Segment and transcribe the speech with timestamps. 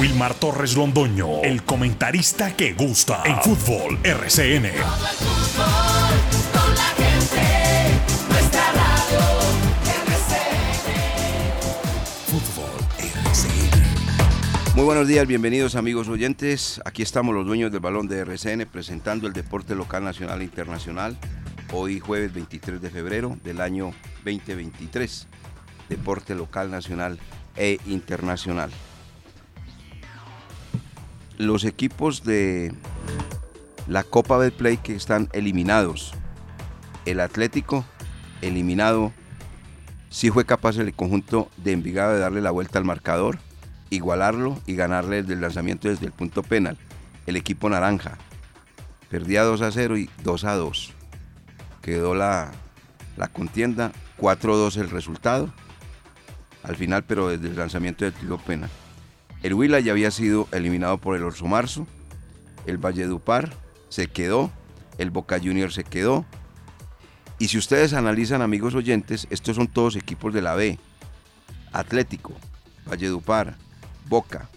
[0.00, 4.70] Wilmar Torres Londoño, el comentarista que gusta en fútbol RCN.
[12.24, 14.74] Fútbol RCN.
[14.74, 16.80] Muy buenos días, bienvenidos amigos oyentes.
[16.86, 21.18] Aquí estamos los dueños del balón de RCN presentando el deporte local, nacional e internacional.
[21.72, 23.92] Hoy jueves 23 de febrero del año
[24.24, 25.26] 2023.
[25.90, 27.18] Deporte local, nacional
[27.54, 28.70] e internacional.
[31.40, 32.70] Los equipos de
[33.88, 36.12] la Copa Betplay que están eliminados.
[37.06, 37.86] El Atlético
[38.42, 39.10] eliminado.
[40.10, 43.38] Sí fue capaz el conjunto de Envigado de darle la vuelta al marcador,
[43.88, 46.76] igualarlo y ganarle el lanzamiento desde el punto penal.
[47.24, 48.18] El equipo naranja
[49.08, 50.92] perdía 2 a 0 y 2 a 2.
[51.80, 52.50] Quedó la,
[53.16, 55.50] la contienda 4-2 el resultado
[56.64, 58.68] al final, pero desde el lanzamiento del tiro pena.
[59.42, 61.86] El Huila ya había sido eliminado por el Orso Marzo,
[62.66, 63.52] el Valledupar
[63.88, 64.50] se quedó,
[64.98, 66.26] el Boca Junior se quedó.
[67.38, 70.78] Y si ustedes analizan, amigos oyentes, estos son todos equipos de la B.
[71.72, 72.34] Atlético,
[72.86, 73.56] Valledupar,
[74.08, 74.48] Boca.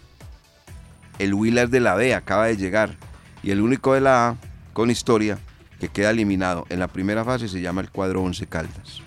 [1.18, 2.96] El Huila es de la B, acaba de llegar.
[3.42, 4.36] Y el único de la A
[4.72, 5.38] con historia
[5.80, 9.02] que queda eliminado en la primera fase se llama el cuadro 11 Caldas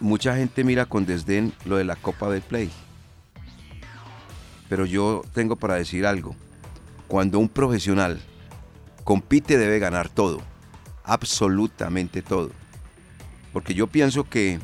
[0.00, 2.70] mucha gente mira con desdén lo de la Copa del Play.
[4.68, 6.34] Pero yo tengo para decir algo.
[7.06, 8.20] Cuando un profesional
[9.04, 10.40] compite debe ganar todo.
[11.04, 12.50] Absolutamente todo.
[13.52, 14.58] Porque yo pienso que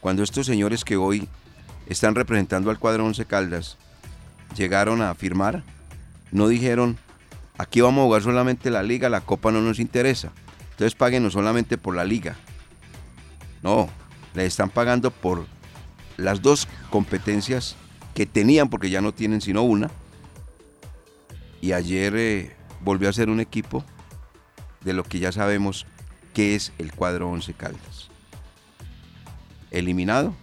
[0.00, 1.28] cuando estos señores que hoy
[1.86, 3.78] están representando al cuadro 11 Caldas
[4.56, 5.64] llegaron a firmar,
[6.30, 6.96] no dijeron,
[7.58, 10.30] aquí vamos a jugar solamente la liga, la copa no nos interesa.
[10.70, 12.36] Entonces páguenos solamente por la liga.
[13.62, 13.88] No,
[14.34, 15.46] le están pagando por
[16.16, 17.76] las dos competencias
[18.14, 19.90] que tenían, porque ya no tienen sino una.
[21.60, 23.84] Y ayer eh, volvió a ser un equipo
[24.80, 25.86] de lo que ya sabemos
[26.34, 28.08] que es el cuadro 11 Caldas.
[29.70, 30.34] Eliminado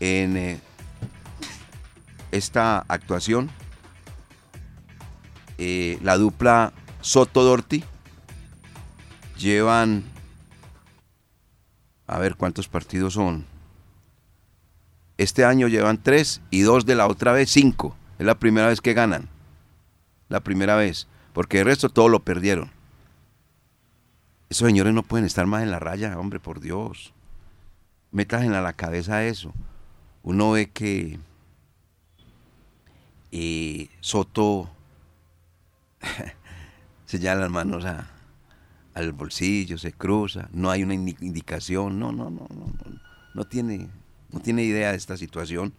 [0.00, 0.60] en eh,
[2.32, 3.50] esta actuación,
[5.58, 7.84] eh, la dupla Soto-Dorti
[9.38, 10.04] llevan
[12.06, 13.46] a ver cuántos partidos son.
[15.18, 17.96] Este año llevan tres y dos de la otra vez cinco.
[18.18, 19.28] Es la primera vez que ganan.
[20.28, 21.06] La primera vez.
[21.32, 22.70] Porque el resto todo lo perdieron.
[24.48, 27.12] Esos señores no pueden estar más en la raya, hombre, por Dios.
[28.10, 29.52] Metas en la cabeza eso.
[30.22, 31.18] Uno ve que
[33.32, 34.70] eh, Soto
[37.06, 38.06] se lleva las manos a,
[38.94, 43.00] al bolsillo, se cruza, no hay una indicación, no, no, no, no, no,
[43.34, 43.88] no tiene,
[44.36, 45.72] no tiene idea de esta situación,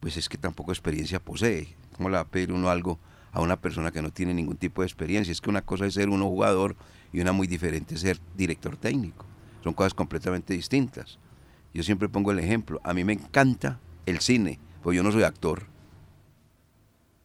[0.00, 1.74] pues es que tampoco experiencia posee.
[1.96, 2.98] ¿Cómo le va a pedir uno algo
[3.32, 5.32] a una persona que no tiene ningún tipo de experiencia?
[5.32, 6.76] Es que una cosa es ser uno jugador
[7.12, 9.26] y una muy diferente es ser director técnico.
[9.62, 11.18] Son cosas completamente distintas.
[11.74, 15.22] Yo siempre pongo el ejemplo, a mí me encanta el cine, pues yo no soy
[15.22, 15.66] actor.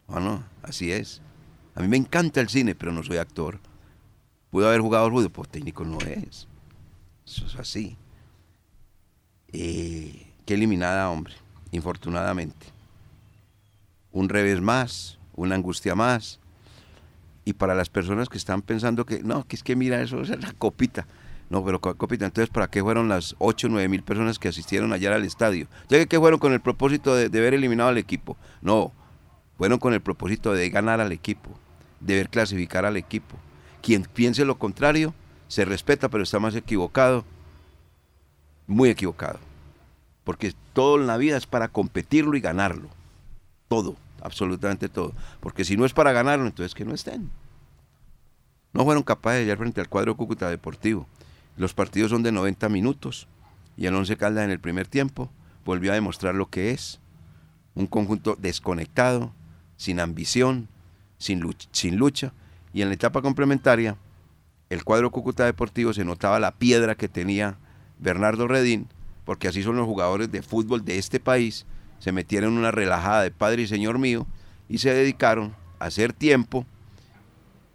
[0.08, 1.22] Bueno, así es.
[1.74, 3.60] A mí me encanta el cine, pero no soy actor
[4.56, 6.48] pudo haber jugado fútbol, pues técnico no es.
[7.26, 7.98] Eso es así.
[9.52, 11.34] Eh, qué eliminada, hombre,
[11.72, 12.68] infortunadamente.
[14.12, 16.40] Un revés más, una angustia más.
[17.44, 20.30] Y para las personas que están pensando que, no, que es que mira, eso es
[20.30, 21.06] la copita.
[21.50, 24.94] No, pero copita, entonces, ¿para qué fueron las 8 o 9 mil personas que asistieron
[24.94, 25.68] ayer al estadio?
[25.84, 28.36] Entonces, ¿qué fueron con el propósito de, de eliminado al equipo?
[28.62, 28.92] No,
[29.58, 31.52] fueron con el propósito de ganar al equipo,
[32.00, 33.38] de ver clasificar al equipo.
[33.84, 35.14] Quien piense lo contrario
[35.48, 37.24] se respeta, pero está más equivocado,
[38.66, 39.40] muy equivocado.
[40.26, 42.90] Porque todo en la vida es para competirlo y ganarlo.
[43.70, 45.14] Todo, absolutamente todo.
[45.40, 47.32] Porque si no es para ganarlo, entonces que no estén.
[48.74, 51.08] No fueron capaces de llegar frente al cuadro Cúcuta Deportivo.
[51.56, 53.30] Los partidos son de 90 minutos
[53.78, 55.30] y el Once Caldas en el primer tiempo
[55.64, 57.00] volvió a demostrar lo que es.
[57.74, 59.32] Un conjunto desconectado,
[59.78, 60.68] sin ambición,
[61.18, 62.34] sin lucha, sin lucha
[62.76, 63.96] y en la etapa complementaria,
[64.70, 67.58] el cuadro Cúcuta Deportivo se notaba la piedra que tenía
[68.00, 68.90] Bernardo Redín,
[69.26, 71.66] porque así son los jugadores de fútbol de este país,
[72.00, 74.28] se metieron en una relajada de padre y señor mío
[74.70, 76.66] y se dedicaron a hacer tiempo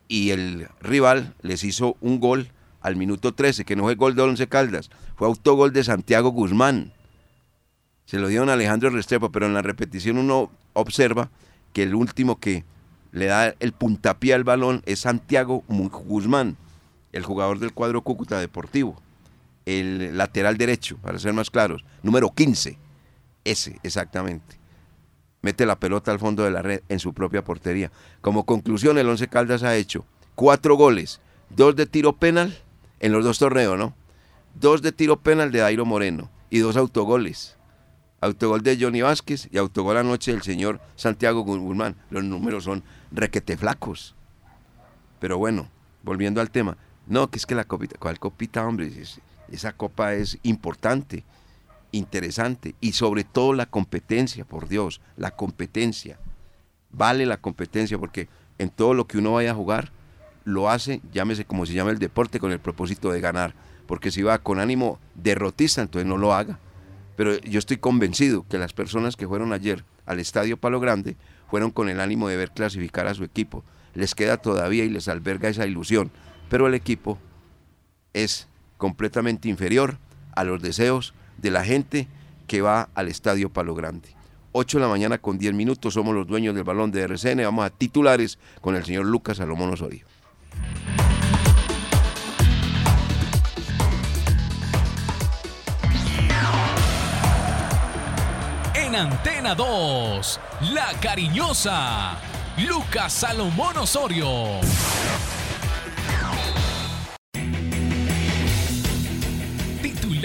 [0.08, 2.50] y el rival les hizo un gol
[2.81, 6.93] al minuto 13, que no fue gol de Once Caldas, fue autogol de Santiago Guzmán.
[8.06, 11.31] Se lo dieron a Alejandro Restrepo, pero en la repetición uno observa
[11.73, 12.64] que el último que
[13.12, 16.56] le da el puntapié al balón es Santiago Guzmán,
[17.12, 19.00] el jugador del cuadro Cúcuta Deportivo,
[19.79, 22.79] el lateral derecho, para ser más claros, número 15,
[23.45, 24.59] ese exactamente.
[25.43, 27.91] mete la pelota al fondo de la red en su propia portería.
[28.21, 31.21] Como conclusión, el Once Caldas ha hecho cuatro goles,
[31.51, 32.57] dos de tiro penal
[33.01, 33.95] en los dos torneos, ¿no?
[34.55, 37.57] Dos de tiro penal de Dairo Moreno y dos autogoles.
[38.21, 41.97] Autogol de Johnny Vázquez y autogol anoche del señor Santiago Guzmán.
[42.11, 44.15] Los números son requete flacos.
[45.21, 45.71] Pero bueno,
[46.03, 46.77] volviendo al tema.
[47.07, 48.91] No, que es que la copita, ¿cuál copita, hombre?
[49.50, 51.25] Esa copa es importante,
[51.93, 56.19] interesante y sobre todo la competencia, por Dios, la competencia.
[56.91, 59.93] Vale la competencia porque en todo lo que uno vaya a jugar,
[60.44, 63.55] lo hace, llámese como se llama el deporte, con el propósito de ganar.
[63.87, 66.58] Porque si va con ánimo derrotista, entonces no lo haga.
[67.17, 71.17] Pero yo estoy convencido que las personas que fueron ayer al Estadio Palo Grande
[71.49, 73.64] fueron con el ánimo de ver clasificar a su equipo.
[73.94, 76.11] Les queda todavía y les alberga esa ilusión.
[76.49, 77.19] Pero el equipo
[78.12, 78.49] es
[78.81, 79.99] completamente inferior
[80.35, 82.09] a los deseos de la gente
[82.49, 84.09] que va al Estadio Palo Grande.
[84.53, 87.44] 8 de la mañana con 10 minutos, somos los dueños del balón de RCN.
[87.44, 90.05] Vamos a titulares con el señor Lucas Salomón Osorio.
[98.75, 100.41] En Antena 2,
[100.73, 102.19] La Cariñosa,
[102.67, 104.26] Lucas Salomón Osorio.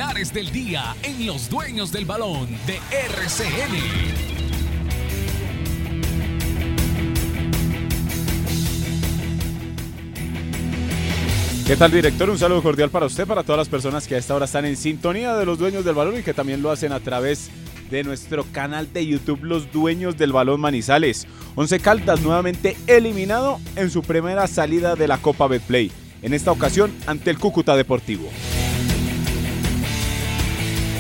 [0.06, 3.74] Titulares del día en Los Dueños del Balón de RCN.
[11.66, 12.30] ¿Qué tal, director?
[12.30, 14.78] Un saludo cordial para usted, para todas las personas que a esta hora están en
[14.78, 17.50] sintonía de los dueños del balón y que también lo hacen a través
[17.90, 21.26] de nuestro canal de YouTube Los Dueños del Balón Manizales.
[21.56, 25.92] Once Caldas nuevamente eliminado en su primera salida de la Copa Betplay,
[26.22, 28.30] en esta ocasión ante el Cúcuta Deportivo.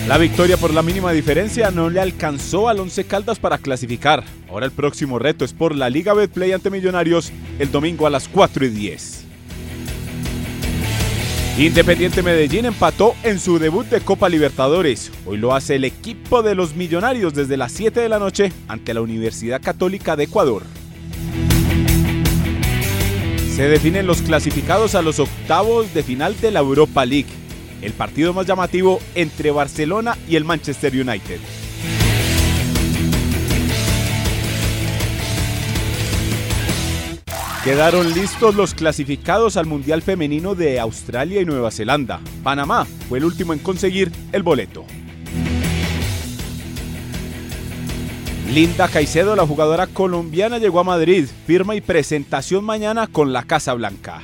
[0.08, 4.24] La victoria por la mínima diferencia no le alcanzó al Once Caldas para clasificar.
[4.48, 8.28] Ahora el próximo reto es por la Liga Betplay ante Millonarios el domingo a las
[8.28, 9.26] 4 y 10.
[11.58, 15.12] Independiente Medellín empató en su debut de Copa Libertadores.
[15.26, 18.94] Hoy lo hace el equipo de los Millonarios desde las 7 de la noche ante
[18.94, 20.62] la Universidad Católica de Ecuador.
[23.56, 27.30] Se definen los clasificados a los octavos de final de la Europa League,
[27.86, 31.40] el partido más llamativo entre Barcelona y el Manchester United.
[37.64, 42.20] Quedaron listos los clasificados al Mundial Femenino de Australia y Nueva Zelanda.
[42.44, 44.86] Panamá fue el último en conseguir el boleto.
[48.54, 51.28] Linda Caicedo, la jugadora colombiana, llegó a Madrid.
[51.48, 54.22] Firma y presentación mañana con la Casa Blanca.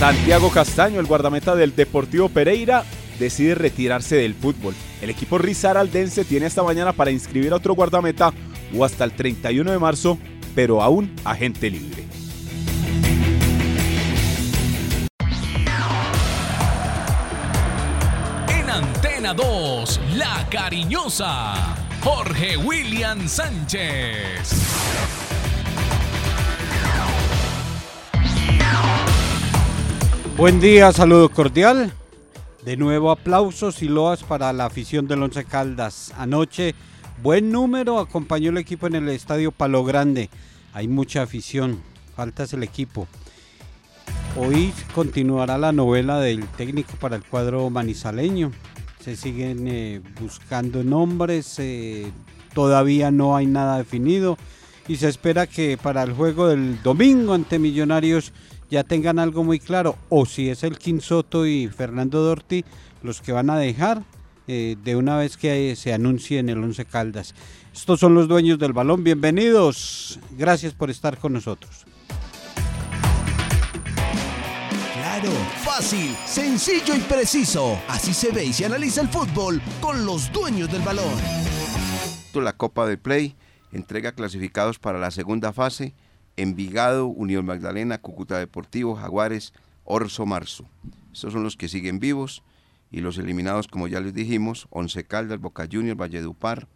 [0.00, 2.84] Santiago Castaño, el guardameta del Deportivo Pereira,
[3.18, 4.74] decide retirarse del fútbol.
[5.02, 8.32] El equipo Rizaraldense tiene esta mañana para inscribir a otro guardameta
[8.74, 10.16] o hasta el 31 de marzo,
[10.54, 12.06] pero aún agente libre.
[18.48, 24.70] En Antena 2, La Cariñosa, Jorge William Sánchez.
[30.40, 31.92] Buen día, saludo cordial.
[32.64, 36.14] De nuevo aplausos y loas para la afición del Once Caldas.
[36.16, 36.74] Anoche,
[37.22, 40.30] buen número, acompañó el equipo en el estadio Palo Grande.
[40.72, 41.82] Hay mucha afición,
[42.16, 43.06] faltas el equipo.
[44.34, 48.50] Hoy continuará la novela del técnico para el cuadro manizaleño.
[49.04, 52.10] Se siguen eh, buscando nombres, eh,
[52.54, 54.38] todavía no hay nada definido
[54.88, 58.32] y se espera que para el juego del domingo ante Millonarios
[58.70, 62.64] ya tengan algo muy claro, o si es el Soto y Fernando Dorti
[63.02, 64.04] los que van a dejar
[64.46, 67.34] eh, de una vez que se anuncie en el Once Caldas.
[67.72, 71.84] Estos son los dueños del balón, bienvenidos, gracias por estar con nosotros.
[74.94, 75.30] Claro,
[75.64, 77.78] fácil, sencillo y preciso.
[77.88, 81.12] Así se ve y se analiza el fútbol con los dueños del balón.
[82.34, 83.34] La Copa de Play
[83.72, 85.94] entrega clasificados para la segunda fase
[86.40, 89.52] Envigado, Unión Magdalena, Cúcuta Deportivo, Jaguares,
[89.84, 90.64] Orso Marzo.
[91.12, 92.42] Estos son los que siguen vivos
[92.90, 96.66] y los eliminados, como ya les dijimos, Once Caldas, Boca Juniors, Valledupar,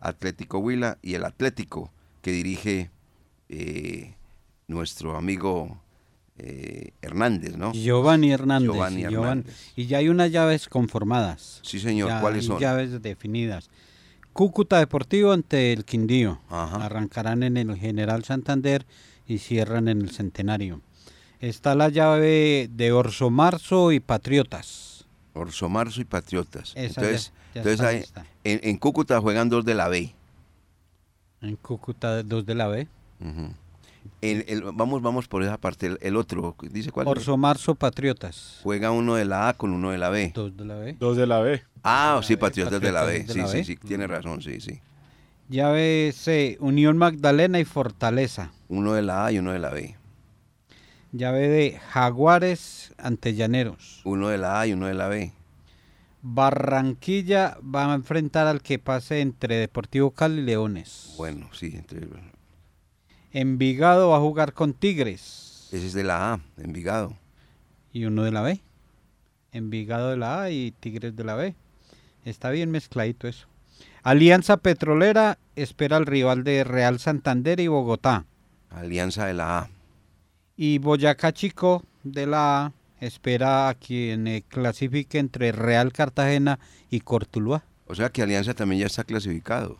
[0.00, 1.90] Atlético Huila y el Atlético
[2.22, 2.90] que dirige
[3.48, 4.14] eh,
[4.68, 5.80] nuestro amigo
[6.38, 7.72] eh, Hernández, ¿no?
[7.72, 9.72] Giovanni Hernández.
[9.74, 11.60] Y ya hay unas llaves conformadas.
[11.64, 12.20] Sí, señor.
[12.20, 12.60] ¿Cuáles son?
[12.60, 13.68] Llaves definidas.
[14.32, 16.40] Cúcuta Deportivo ante el Quindío.
[16.48, 18.86] Arrancarán en el General Santander
[19.28, 20.80] y cierran en el Centenario.
[21.40, 25.06] Está la llave de Orso Marzo y Patriotas.
[25.34, 26.72] Orso Marzo y Patriotas.
[26.74, 30.12] Esa entonces, ya- ya entonces está hay- en, en Cúcuta juegan dos de la B.
[31.42, 32.88] En Cúcuta, dos de la B.
[33.20, 33.52] Ujú.
[34.20, 35.86] El- el- vamos, vamos por esa parte.
[35.86, 37.06] El, el otro, dice cuál.
[37.06, 38.58] Orso Marzo Patriotas.
[38.64, 40.32] Juega uno de la A con uno de la B.
[40.34, 40.96] Dos de la B.
[40.98, 41.62] Dos de la B.
[41.84, 43.20] Ah, sí, Patriotas de la B.
[43.24, 43.64] De Sí, la sí, B.
[43.64, 44.80] sí, tiene razón, sí, sí.
[45.48, 48.52] Llave C, Unión Magdalena y Fortaleza.
[48.68, 49.96] Uno de la A y uno de la B.
[51.12, 54.02] Llave D, Jaguares ante Llaneros.
[54.04, 55.32] Uno de la A y uno de la B.
[56.20, 61.14] Barranquilla va a enfrentar al que pase entre Deportivo Cali y Leones.
[61.16, 62.06] Bueno, sí, entre-
[63.32, 65.68] Envigado va a jugar con Tigres.
[65.72, 67.14] ese es de la A, Envigado.
[67.92, 68.60] Y uno de la B.
[69.52, 71.54] Envigado de la A y Tigres de la B.
[72.26, 73.47] Está bien mezcladito eso.
[74.08, 78.24] Alianza Petrolera espera al rival de Real Santander y Bogotá.
[78.70, 79.70] Alianza de la A.
[80.56, 87.00] Y Boyacá Chico de la A espera a quien eh, clasifique entre Real Cartagena y
[87.00, 87.64] Cortuluá.
[87.84, 89.78] O sea que Alianza también ya está clasificado.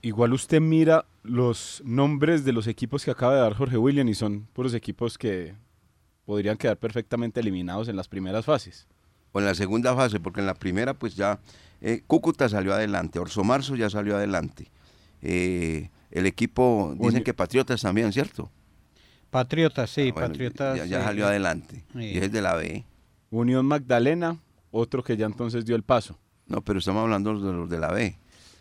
[0.00, 4.14] Igual usted mira los nombres de los equipos que acaba de dar Jorge William y
[4.14, 5.54] son puros equipos que
[6.24, 8.88] podrían quedar perfectamente eliminados en las primeras fases.
[9.32, 11.38] O en la segunda fase, porque en la primera pues ya
[11.82, 14.70] eh, Cúcuta salió adelante, Orso Marzo ya salió adelante.
[15.20, 18.50] Eh, el equipo, dicen que Patriotas también, ¿cierto?
[19.30, 20.76] Patriotas, sí, Ah, bueno, Patriotas.
[20.78, 21.84] Ya, ya salió adelante.
[21.92, 22.04] sí.
[22.04, 22.84] Y es de la B.
[23.30, 24.38] Unión Magdalena,
[24.70, 26.18] otro que ya entonces dio el paso.
[26.46, 28.18] No, pero estamos hablando de los de la B.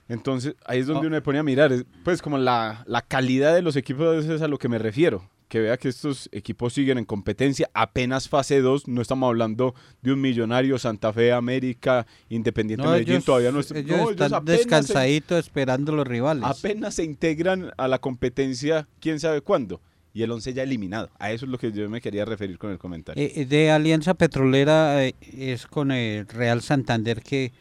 [0.08, 1.08] Entonces, ahí es donde Oh.
[1.08, 4.42] uno me pone a mirar, es, pues como la, la calidad de los equipos es
[4.42, 5.30] a lo que me refiero.
[5.52, 10.14] Que vea que estos equipos siguen en competencia, apenas fase 2, no estamos hablando de
[10.14, 14.12] un millonario, Santa Fe, América, Independiente No, Medellín, ellos, todavía no es- ellos no, ellos
[14.12, 16.46] están se- descansaditos esperando los rivales.
[16.46, 19.82] apenas se integran a la competencia, quién sabe cuándo.
[20.14, 21.10] Y el 11 ya eliminado.
[21.20, 23.22] A eso es lo que yo me quería referir con el comentario.
[23.22, 27.52] Eh, eh, de Alianza Petrolera eh, es con el Real Santander que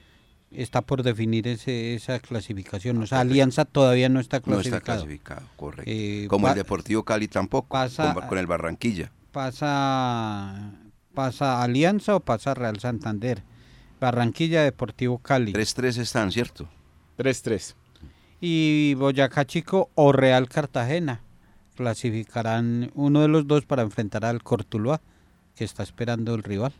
[0.50, 3.00] está por definir ese, esa clasificación.
[3.02, 4.98] O sea, Alianza todavía no está No está clasificado.
[5.00, 5.90] clasificado, correcto.
[5.92, 9.10] Eh, Como el Deportivo Cali tampoco, pasa- con, con el Barranquilla.
[9.32, 10.72] Pasa,
[11.14, 13.42] pasa Alianza o pasa Real Santander.
[14.00, 15.52] Barranquilla, Deportivo Cali.
[15.52, 16.68] 3-3 están, ¿cierto?
[17.18, 17.74] 3-3.
[18.40, 21.20] Y Boyacá Chico o Real Cartagena.
[21.76, 25.00] Clasificarán uno de los dos para enfrentar al Cortuluá,
[25.54, 26.72] que está esperando el rival.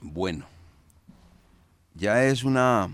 [0.00, 0.46] Bueno,
[1.94, 2.90] ya es una,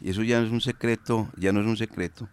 [0.00, 2.28] y eso ya es un secreto, ya no es un secreto,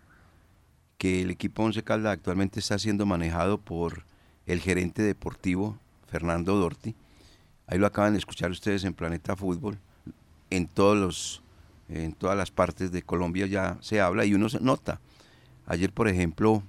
[0.97, 4.05] que el equipo Once Caldas actualmente está siendo manejado por
[4.45, 6.95] el gerente deportivo Fernando Dorti.
[7.67, 9.77] Ahí lo acaban de escuchar ustedes en Planeta Fútbol.
[10.50, 11.43] En todos los,
[11.89, 15.01] en todas las partes de Colombia ya se habla y uno se nota.
[15.65, 16.63] Ayer, por ejemplo,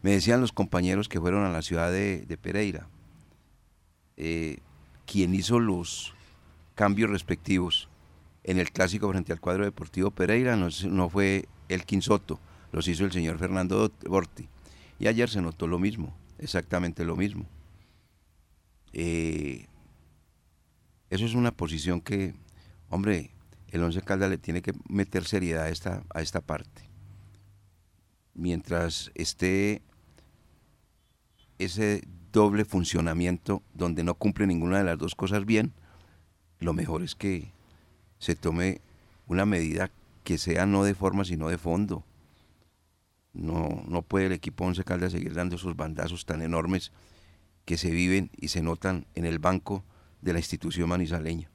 [0.00, 2.88] me decían los compañeros que fueron a la ciudad de, de Pereira,
[4.16, 4.58] eh,
[5.06, 6.14] quien hizo los
[6.74, 7.90] cambios respectivos
[8.44, 12.40] en el clásico frente al cuadro deportivo Pereira no, fue el Quinsoto,
[12.72, 14.48] los hizo el señor Fernando Borti.
[14.98, 17.46] Y ayer se notó lo mismo, exactamente lo mismo.
[18.92, 19.66] Eh,
[21.10, 22.34] eso es una posición que,
[22.88, 23.30] hombre,
[23.68, 26.88] el Once Caldas le tiene que meter seriedad a esta, a esta parte.
[28.34, 29.82] Mientras esté
[31.58, 35.72] ese doble funcionamiento donde no cumple ninguna de las dos cosas bien,
[36.60, 37.52] lo mejor es que
[38.22, 38.80] se tome
[39.26, 39.90] una medida
[40.22, 42.04] que sea no de forma sino de fondo.
[43.32, 46.92] No, no puede el equipo Once Caldas seguir dando esos bandazos tan enormes
[47.64, 49.82] que se viven y se notan en el banco
[50.20, 51.50] de la institución manizaleña.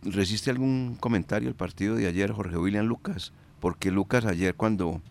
[0.00, 3.34] ¿Resiste algún comentario el partido de ayer, Jorge William Lucas?
[3.60, 5.02] Porque Lucas ayer cuando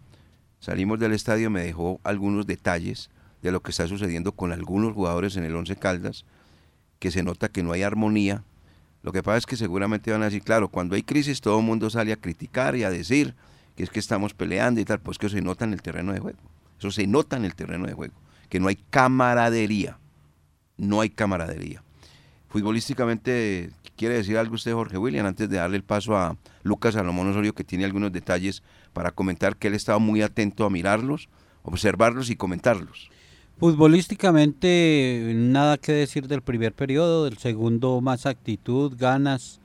[0.60, 3.12] salimos del estadio me dejó algunos detalles
[3.44, 6.26] de lo que está sucediendo con algunos jugadores en el Once Caldas,
[6.98, 8.44] que se nota que no hay armonía.
[9.04, 11.66] Lo que pasa es que seguramente van a decir, claro, cuando hay crisis todo el
[11.66, 13.36] mundo sale a criticar y a decir
[13.76, 16.14] que es que estamos peleando y tal, pues que eso se nota en el terreno
[16.14, 16.40] de juego.
[16.80, 18.14] Eso se nota en el terreno de juego,
[18.50, 20.00] que no hay camaradería.
[20.78, 21.84] No hay camaradería.
[22.48, 27.30] Futbolísticamente, ¿quiere decir algo usted, Jorge William, antes de darle el paso a Lucas Salomón
[27.30, 31.30] Osorio, que tiene algunos detalles para comentar que él estaba muy atento a mirarlos,
[31.64, 33.10] observarlos y comentarlos?
[33.64, 39.62] Futbolísticamente, nada que decir del primer periodo, del segundo más actitud, ganas,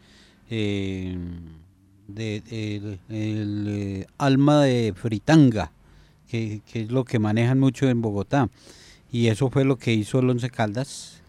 [0.48, 1.18] eh,
[2.06, 2.36] de,
[3.08, 5.72] el, eh, alma de fritanga,
[6.28, 8.50] que, es lo que manejan mucho en Bogotá.
[9.10, 11.20] Y eso fue lo que hizo el Once Caldas,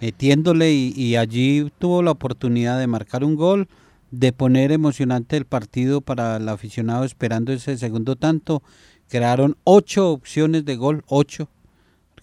[0.00, 3.66] metiéndole y allí tuvo la oportunidad de marcar un gol,
[4.12, 8.62] de poner emocionante el partido para el aficionado esperando ese segundo tanto.
[9.08, 11.48] Crearon ocho opciones de gol, ocho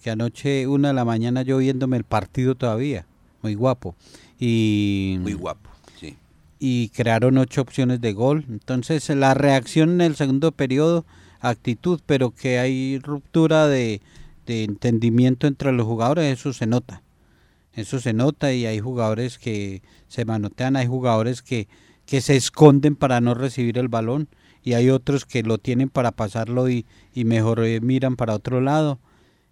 [0.02, 3.06] que anoche una de la mañana yo viéndome el partido todavía,
[3.42, 3.96] muy guapo.
[4.40, 6.18] y, Muy guapo, sí.
[6.60, 8.46] y crearon ocho opciones de gol.
[8.50, 11.06] Entonces la reacción en el segundo periodo,
[11.40, 14.02] actitud, pero que hay ruptura de,
[14.46, 17.02] de entendimiento entre los jugadores, eso se nota.
[17.74, 21.68] Eso se nota y hay jugadores que se manotean, hay jugadores que,
[22.06, 24.28] que se esconden para no recibir el balón
[24.64, 28.60] y hay otros que lo tienen para pasarlo y, y mejor eh, miran para otro
[28.60, 29.00] lado.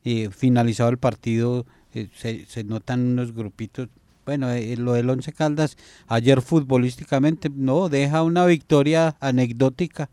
[0.03, 3.89] Y finalizado el partido eh, se, se notan unos grupitos.
[4.25, 5.75] Bueno, eh, lo del Once Caldas
[6.07, 10.09] ayer futbolísticamente no deja una victoria anecdótica,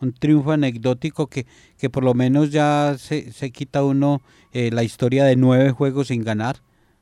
[0.00, 1.46] un triunfo anecdótico que,
[1.78, 4.20] que por lo menos ya se, se quita uno
[4.52, 6.56] eh, la historia de nueve juegos sin ganar.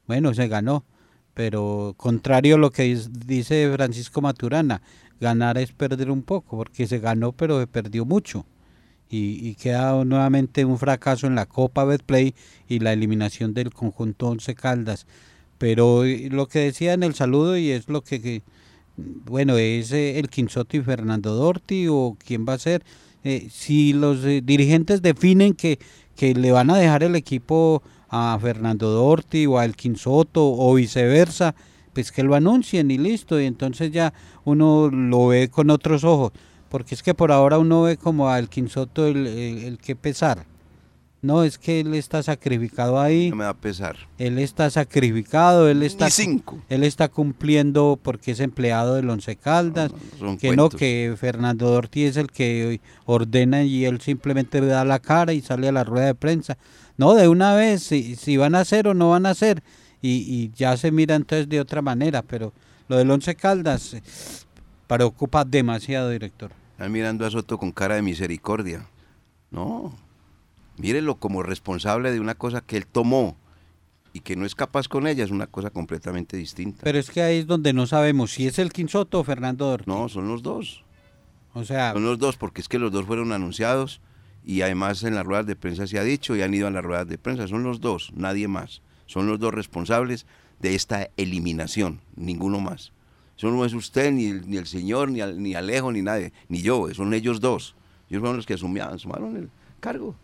[0.06, 0.84] Bueno, se ganó,
[1.32, 4.82] pero contrario a lo que dice Francisco Maturana,
[5.18, 8.44] ganar es perder un poco, porque se ganó pero se perdió mucho.
[9.10, 12.34] Y, y queda nuevamente un fracaso en la Copa Betplay
[12.68, 15.06] y la eliminación del conjunto Once Caldas.
[15.60, 18.42] Pero eh, lo que decía en el saludo y es lo que,
[18.96, 22.82] bueno, es eh, el Quinsoto y Fernando Dorti o quién va a ser.
[23.24, 25.78] Eh, si los dirigentes definen que,
[26.16, 30.74] que le van a dejar el equipo a Fernando Dorti o a El Quinsoto o
[30.74, 31.54] viceversa,
[31.92, 33.38] pues que lo anuncien y listo.
[33.38, 34.14] Y entonces ya
[34.44, 36.32] uno lo ve con otros ojos.
[36.70, 40.46] Porque es que por ahora uno ve como al Quinsoto el, el, el que pesar.
[41.22, 43.28] No, es que él está sacrificado ahí.
[43.28, 43.96] No me da pesar.
[44.16, 46.62] Él está sacrificado, él está, Ni cinco.
[46.70, 52.04] él está cumpliendo porque es empleado del Once Caldas, No, que no, que Fernando Dorti
[52.04, 55.84] es el que ordena y él simplemente le da la cara y sale a la
[55.84, 56.56] rueda de prensa.
[56.96, 59.62] No, de una vez, si, si van a hacer o no van a hacer,
[60.00, 62.54] y, y ya se mira entonces de otra manera, pero
[62.88, 63.94] lo del Once Caldas
[64.96, 66.52] preocupa demasiado, director.
[66.72, 68.86] Están mirando a Soto con cara de misericordia.
[69.50, 69.94] No.
[70.78, 73.36] Mírenlo como responsable de una cosa que él tomó
[74.12, 76.80] y que no es capaz con ella, es una cosa completamente distinta.
[76.82, 79.88] Pero es que ahí es donde no sabemos si es el Quinsoto o Fernando Dorti.
[79.88, 80.84] No, son los dos.
[81.52, 84.00] O sea, Son los dos, porque es que los dos fueron anunciados
[84.44, 86.84] y además en las ruedas de prensa se ha dicho y han ido a las
[86.84, 87.46] ruedas de prensa.
[87.46, 88.82] Son los dos, nadie más.
[89.06, 90.26] Son los dos responsables
[90.60, 92.92] de esta eliminación, ninguno más.
[93.40, 96.30] Eso no es usted, ni el, ni el señor, ni, al- ni Alejo, ni nadie,
[96.50, 97.74] ni yo, son ellos dos.
[98.10, 99.48] Ellos fueron los que asumieron, asumieron el
[99.80, 100.14] cargo,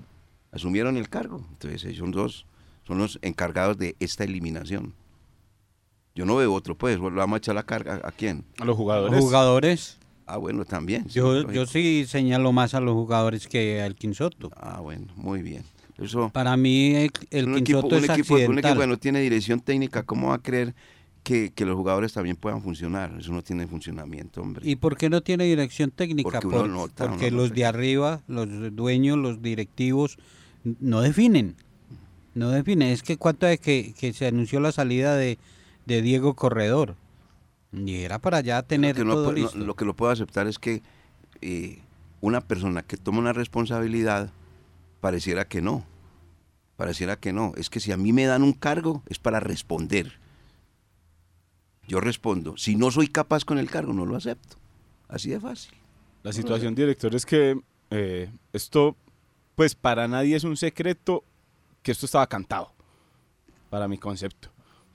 [0.52, 1.42] asumieron el cargo.
[1.52, 2.44] Entonces ellos son dos,
[2.86, 4.92] son los encargados de esta eliminación.
[6.14, 8.44] Yo no veo otro, pues, lo vamos a echar la carga a quién.
[8.58, 9.18] A los jugadores.
[9.18, 9.98] jugadores.
[10.26, 11.08] Ah, bueno, también.
[11.08, 14.50] sí, Yo, sí señalo más a los jugadores que al Quinsoto.
[14.56, 15.64] Ah, bueno, muy bien.
[15.96, 18.98] Eso, Para mí el, el un equipo, Quinsoto un es equipo, un equipo que no
[18.98, 20.74] tiene dirección técnica, ¿cómo va a creer
[21.26, 23.12] que, que los jugadores también puedan funcionar?
[23.18, 24.62] Eso no tiene funcionamiento, hombre.
[24.64, 26.30] ¿Y por qué no tiene dirección técnica?
[26.40, 30.18] Porque uno Por- nota, porque los de arriba, los dueños, los directivos,
[30.62, 31.56] no definen.
[32.34, 32.90] No definen.
[32.92, 35.38] Es que cuánto de que, que se anunció la salida de,
[35.84, 36.94] de Diego Corredor.
[37.72, 39.58] Y era para ya tener lo, que no todo pu- no- listo.
[39.58, 40.80] lo que lo puedo aceptar es que
[41.40, 41.80] eh,
[42.20, 44.30] una persona que toma una responsabilidad
[45.00, 45.84] pareciera que no.
[46.76, 47.52] Pareciera que no.
[47.56, 50.24] Es que si a mí me dan un cargo es para responder.
[51.88, 52.56] Yo respondo.
[52.56, 54.56] Si no soy capaz con el cargo, no lo acepto.
[55.08, 55.72] Así de fácil.
[56.22, 58.96] La situación, director, es que eh, esto,
[59.54, 61.24] pues para nadie es un secreto
[61.82, 62.72] que esto estaba cantado,
[63.70, 64.50] para mi concepto.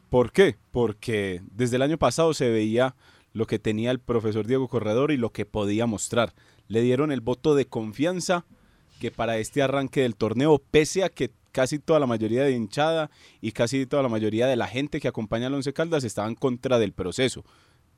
[0.10, 0.58] ¿Por qué?
[0.71, 2.95] Porque desde el año pasado se veía
[3.32, 6.34] lo que tenía el profesor Diego Corredor y lo que podía mostrar.
[6.67, 8.45] Le dieron el voto de confianza
[8.99, 13.11] que para este arranque del torneo, pese a que casi toda la mayoría de hinchada
[13.41, 16.79] y casi toda la mayoría de la gente que acompaña al Once Caldas estaban contra
[16.79, 17.43] del proceso.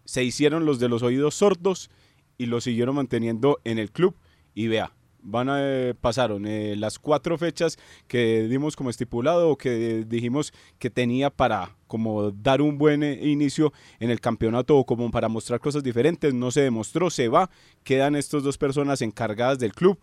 [0.05, 1.89] Se hicieron los de los oídos sordos
[2.37, 4.15] y lo siguieron manteniendo en el club
[4.53, 9.57] y vea, van a, eh, pasaron eh, las cuatro fechas que dimos como estipulado o
[9.57, 14.85] que dijimos que tenía para como dar un buen eh, inicio en el campeonato o
[14.85, 17.49] como para mostrar cosas diferentes, no se demostró, se va,
[17.83, 19.97] quedan estas dos personas encargadas del club,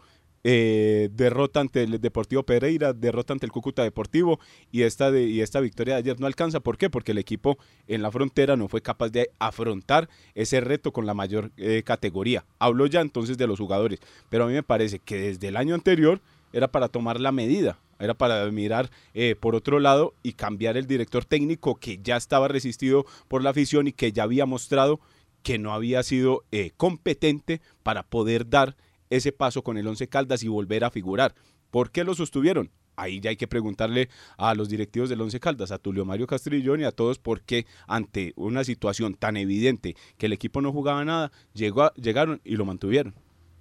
[0.44, 4.40] eh, derrota ante el Deportivo Pereira, derrota ante el Cúcuta Deportivo
[4.72, 6.60] y esta, de, y esta victoria de ayer no alcanza.
[6.60, 6.90] ¿Por qué?
[6.90, 11.14] Porque el equipo en la frontera no fue capaz de afrontar ese reto con la
[11.14, 12.44] mayor eh, categoría.
[12.58, 15.74] Hablo ya entonces de los jugadores, pero a mí me parece que desde el año
[15.74, 16.20] anterior
[16.52, 20.86] era para tomar la medida, era para mirar eh, por otro lado y cambiar el
[20.86, 25.00] director técnico que ya estaba resistido por la afición y que ya había mostrado
[25.42, 28.76] que no había sido eh, competente para poder dar
[29.10, 31.34] ese paso con el Once Caldas y volver a figurar.
[31.70, 32.70] ¿Por qué lo sostuvieron?
[32.96, 36.80] Ahí ya hay que preguntarle a los directivos del Once Caldas, a Tulio Mario Castrillón
[36.80, 41.04] y a todos por qué ante una situación tan evidente que el equipo no jugaba
[41.04, 43.14] nada, llegó llegaron y lo mantuvieron.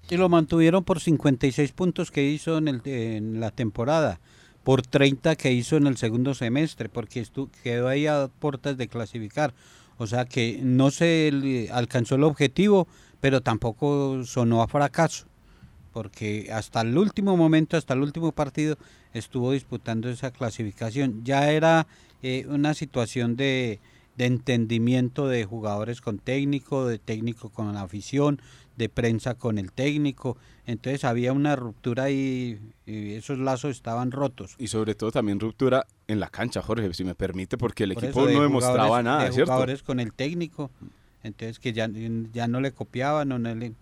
[0.09, 4.19] Y lo mantuvieron por 56 puntos que hizo en, el, en la temporada,
[4.63, 7.25] por 30 que hizo en el segundo semestre, porque
[7.63, 9.53] quedó ahí a puertas de clasificar.
[9.97, 12.87] O sea que no se alcanzó el objetivo,
[13.21, 15.27] pero tampoco sonó a fracaso,
[15.99, 18.77] porque hasta el último momento, hasta el último partido,
[19.13, 21.25] estuvo disputando esa clasificación.
[21.25, 21.87] Ya era
[22.23, 23.81] eh, una situación de,
[24.15, 28.41] de entendimiento de jugadores con técnico, de técnico con la afición,
[28.77, 30.37] de prensa con el técnico.
[30.65, 34.55] Entonces había una ruptura y, y, esos lazos estaban rotos.
[34.57, 38.21] Y sobre todo también ruptura en la cancha, Jorge, si me permite, porque el equipo
[38.21, 39.51] no demostraba nada, de ¿cierto?
[39.51, 40.71] jugadores con el técnico,
[41.23, 41.89] entonces que ya,
[42.31, 43.73] ya no le copiaban, no, no, le,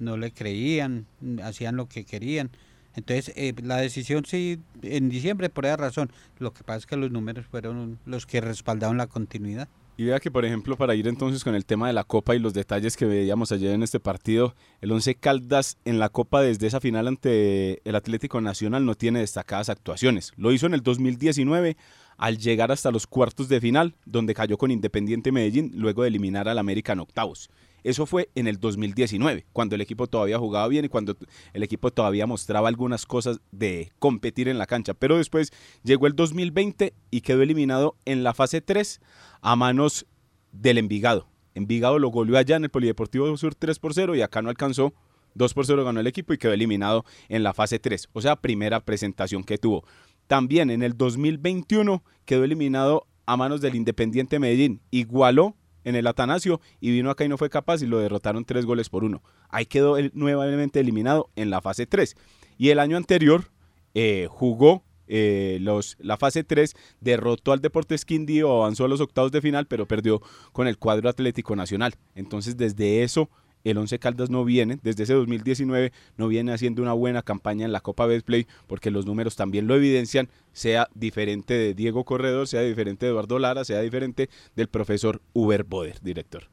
[0.00, 1.06] no le creían,
[1.42, 2.50] hacían lo que querían.
[2.96, 6.10] Entonces, eh, la decisión sí, en diciembre por esa razón.
[6.38, 9.68] Lo que pasa es que los números fueron los que respaldaron la continuidad.
[9.96, 12.38] Y vea que, por ejemplo, para ir entonces con el tema de la Copa y
[12.38, 16.66] los detalles que veíamos ayer en este partido, el Once Caldas en la Copa desde
[16.66, 20.32] esa final ante el Atlético Nacional no tiene destacadas actuaciones.
[20.38, 21.76] Lo hizo en el 2019
[22.16, 26.48] al llegar hasta los cuartos de final, donde cayó con Independiente Medellín luego de eliminar
[26.48, 27.50] al América en octavos.
[27.82, 31.16] Eso fue en el 2019, cuando el equipo todavía jugaba bien y cuando
[31.52, 34.94] el equipo todavía mostraba algunas cosas de competir en la cancha.
[34.94, 39.00] Pero después llegó el 2020 y quedó eliminado en la fase 3
[39.40, 40.06] a manos
[40.52, 41.28] del Envigado.
[41.54, 44.94] Envigado lo goleó allá en el Polideportivo Sur 3 por 0 y acá no alcanzó.
[45.34, 48.08] 2 por 0 ganó el equipo y quedó eliminado en la fase 3.
[48.12, 49.84] O sea, primera presentación que tuvo.
[50.26, 54.80] También en el 2021 quedó eliminado a manos del Independiente Medellín.
[54.90, 58.66] Igualó en el Atanasio y vino acá y no fue capaz y lo derrotaron tres
[58.66, 59.22] goles por uno.
[59.48, 62.16] Ahí quedó el, nuevamente eliminado en la fase 3.
[62.58, 63.50] Y el año anterior
[63.94, 69.32] eh, jugó eh, los, la fase 3, derrotó al Deportes Quindío, avanzó a los octavos
[69.32, 71.94] de final, pero perdió con el cuadro Atlético Nacional.
[72.14, 73.28] Entonces desde eso
[73.64, 77.72] el Once Caldas no viene, desde ese 2019 no viene haciendo una buena campaña en
[77.72, 82.62] la Copa Betplay porque los números también lo evidencian, sea diferente de Diego Corredor, sea
[82.62, 86.44] diferente de Eduardo Lara, sea diferente del profesor Uber Boder, director.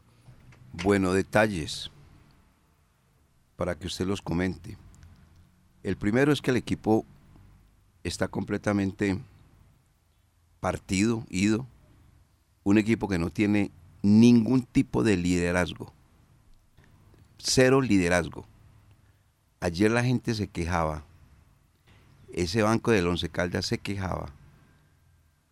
[0.84, 1.92] Bueno, detalles
[3.56, 4.78] para que usted los comente.
[5.84, 7.06] El primero es que el equipo
[8.04, 9.18] está completamente
[10.60, 11.66] partido, ido,
[12.64, 15.94] un equipo que no tiene ningún tipo de liderazgo
[17.38, 18.46] cero liderazgo.
[19.60, 21.04] Ayer la gente se quejaba,
[22.34, 24.32] ese banco del Once Caldas se quejaba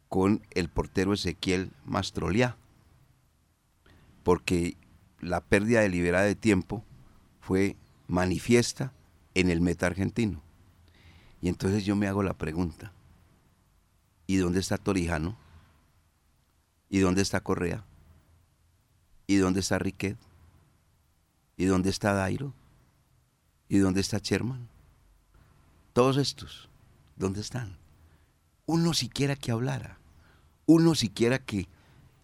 [0.10, 2.58] con el portero Ezequiel Mastrolia,
[4.24, 4.78] porque
[5.20, 6.84] la pérdida deliberada de tiempo
[7.42, 7.76] fue
[8.08, 8.94] manifiesta
[9.34, 10.42] en el meta argentino.
[11.42, 12.92] Y entonces yo me hago la pregunta,
[14.28, 15.38] ¿y dónde está Torijano?
[16.90, 17.84] ¿Y dónde está Correa?
[19.28, 20.18] ¿Y dónde está Riquet?
[21.58, 22.54] ¿Y dónde está Dairo?
[23.70, 24.68] ¿Y dónde está Sherman?
[25.94, 26.70] Todos estos,
[27.16, 27.78] ¿dónde están?
[28.66, 30.00] Uno siquiera que hablara,
[30.66, 31.68] uno siquiera que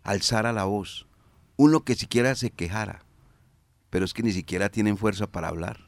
[0.03, 1.07] alzara la voz,
[1.55, 3.03] uno que siquiera se quejara,
[3.89, 5.79] pero es que ni siquiera tienen fuerza para hablar.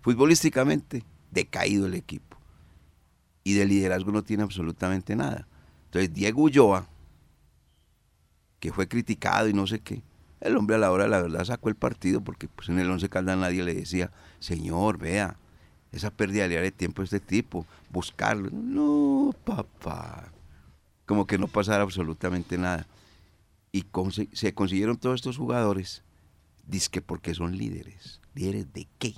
[0.00, 2.36] Futbolísticamente, decaído el equipo.
[3.44, 5.46] Y de liderazgo no tiene absolutamente nada.
[5.84, 6.88] Entonces, Diego Ulloa,
[8.58, 10.02] que fue criticado y no sé qué,
[10.40, 12.90] el hombre a la hora de la verdad sacó el partido porque pues, en el
[12.90, 15.38] Once Caldas nadie le decía, señor, vea,
[15.92, 18.50] esa pérdida de tiempo de este tipo, buscarlo.
[18.52, 20.30] No, papá.
[21.06, 22.86] Como que no pasara absolutamente nada.
[23.72, 23.86] Y
[24.32, 26.02] se consiguieron todos estos jugadores,
[26.90, 28.20] que porque son líderes.
[28.34, 29.14] ¿Líderes de qué?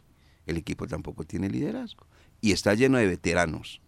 [0.46, 2.06] El equipo tampoco tiene liderazgo.
[2.40, 3.80] Y está lleno de veteranos.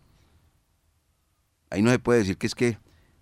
[1.70, 2.78] Ahí no se puede decir que es que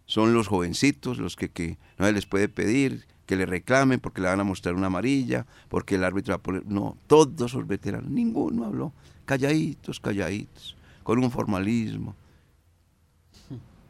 [0.07, 4.23] son los jovencitos los que, que no se les puede pedir que le reclamen porque
[4.23, 6.65] le van a mostrar una amarilla, porque el árbitro va a poner...
[6.65, 8.95] No, todos los veteranos, ninguno habló.
[9.27, 12.17] Calladitos, calladitos, con un formalismo.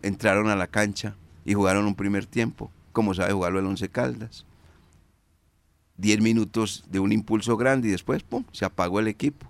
[0.02, 4.44] Entraron a la cancha y jugaron un primer tiempo, como sabe jugarlo el Once Caldas.
[5.96, 9.46] Diez minutos de un impulso grande y después, ¡pum!, se apagó el equipo.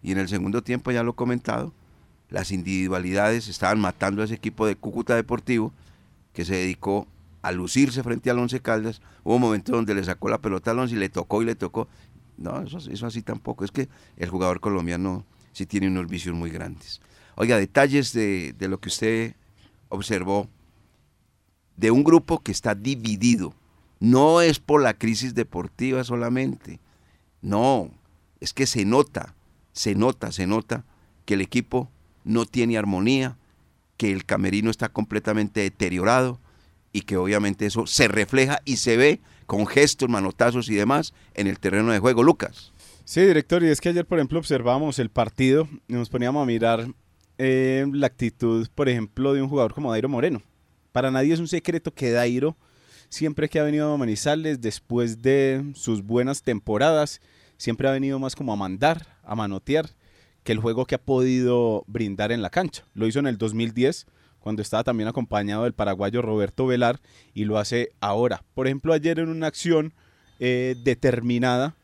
[0.00, 1.72] Y en el segundo tiempo, ya lo he comentado,
[2.28, 5.72] las individualidades estaban matando a ese equipo de Cúcuta Deportivo
[6.32, 7.08] que se dedicó
[7.42, 9.00] a lucirse frente al Once Caldas.
[9.24, 11.54] Hubo un momento donde le sacó la pelota al Once y le tocó y le
[11.54, 11.88] tocó.
[12.36, 13.64] No, eso, eso así tampoco.
[13.64, 17.00] Es que el jugador colombiano sí tiene unos vicios muy grandes.
[17.36, 19.36] Oiga, detalles de, de lo que usted
[19.88, 20.48] observó
[21.76, 23.54] de un grupo que está dividido.
[23.98, 26.80] No es por la crisis deportiva solamente.
[27.42, 27.90] No,
[28.40, 29.34] es que se nota,
[29.72, 30.84] se nota, se nota
[31.24, 31.90] que el equipo
[32.24, 33.38] no tiene armonía,
[33.96, 36.40] que el camerino está completamente deteriorado,
[36.92, 41.46] y que obviamente eso se refleja y se ve con gestos, manotazos y demás en
[41.46, 42.72] el terreno de juego, Lucas.
[43.04, 46.46] Sí, director, y es que ayer, por ejemplo, observábamos el partido y nos poníamos a
[46.46, 46.86] mirar
[47.38, 50.42] eh, la actitud, por ejemplo, de un jugador como Dairo Moreno.
[50.92, 52.56] Para nadie es un secreto que Dairo
[53.10, 57.20] siempre que ha venido a Manizales, después de sus buenas temporadas,
[57.58, 59.90] siempre ha venido más como a mandar, a manotear,
[60.44, 62.86] que el juego que ha podido brindar en la cancha.
[62.94, 64.06] Lo hizo en el 2010,
[64.40, 67.00] cuando estaba también acompañado del paraguayo Roberto Velar,
[67.34, 68.42] y lo hace ahora.
[68.54, 69.92] Por ejemplo, ayer en una acción
[70.38, 71.74] eh, determinada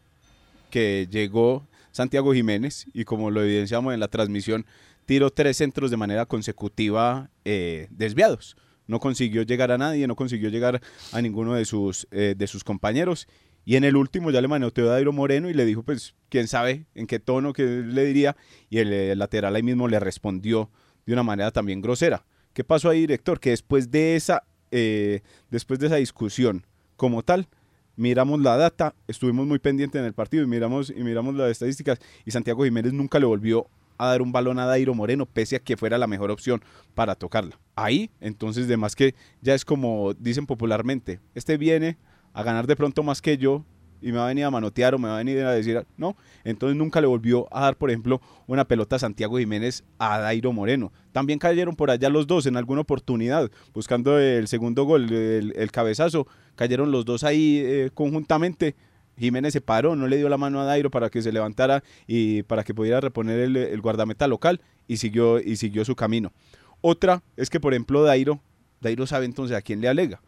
[0.70, 4.66] que llegó Santiago Jiménez, y como lo evidenciamos en la transmisión,
[5.06, 8.56] tiró tres centros de manera consecutiva eh, desviados.
[8.86, 10.80] No consiguió llegar a nadie, no consiguió llegar
[11.12, 13.26] a ninguno de sus, eh, de sus compañeros.
[13.64, 16.46] Y en el último ya le manoteó a Dairo Moreno y le dijo, pues, quién
[16.46, 18.36] sabe en qué tono que le diría.
[18.70, 20.70] Y el, lateral ahí mismo le respondió
[21.04, 22.24] de una manera también grosera.
[22.56, 23.38] ¿Qué pasó ahí, director?
[23.38, 26.64] Que después de esa, eh, después de esa discusión
[26.96, 27.48] como tal,
[27.96, 31.98] miramos la data, estuvimos muy pendientes en el partido y miramos, y miramos las estadísticas
[32.24, 33.66] y Santiago Jiménez nunca le volvió
[33.98, 36.62] a dar un balón a Dairo Moreno, pese a que fuera la mejor opción
[36.94, 37.60] para tocarla.
[37.74, 41.98] Ahí, entonces, de más que ya es como dicen popularmente, este viene
[42.32, 43.66] a ganar de pronto más que yo
[44.00, 46.16] y me va a venir a manotear o me va a venir a decir, no,
[46.44, 50.52] entonces nunca le volvió a dar, por ejemplo, una pelota a Santiago Jiménez a Dairo
[50.52, 50.92] Moreno.
[51.12, 56.26] También cayeron por allá los dos en alguna oportunidad, buscando el segundo gol, el, cabezazo,
[56.54, 58.74] cayeron los dos ahí eh, conjuntamente
[59.18, 62.42] Jiménez se paró, no le dio la mano a Dairo para que se levantara y
[62.42, 66.32] para que pudiera reponer el, guardameta local y siguió, y siguió su camino.
[66.80, 68.40] Otra es que, por ejemplo, Dairo,
[68.80, 70.20] Dairo sabe entonces a quién le alega.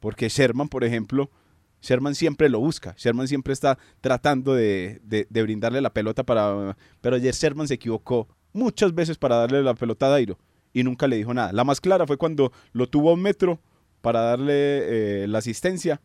[0.00, 1.30] Porque Sherman, por ejemplo,
[1.82, 2.94] Sherman siempre lo busca.
[2.96, 6.76] Sherman siempre está tratando de, brindarle la pelota para...
[7.00, 10.38] Pero ayer Sherman se equivocó muchas veces para darle la pelota a Dairo
[10.72, 11.52] y nunca le dijo nada.
[11.52, 13.60] La más clara fue cuando lo tuvo a un metro
[14.00, 16.00] para darle eh, la asistencia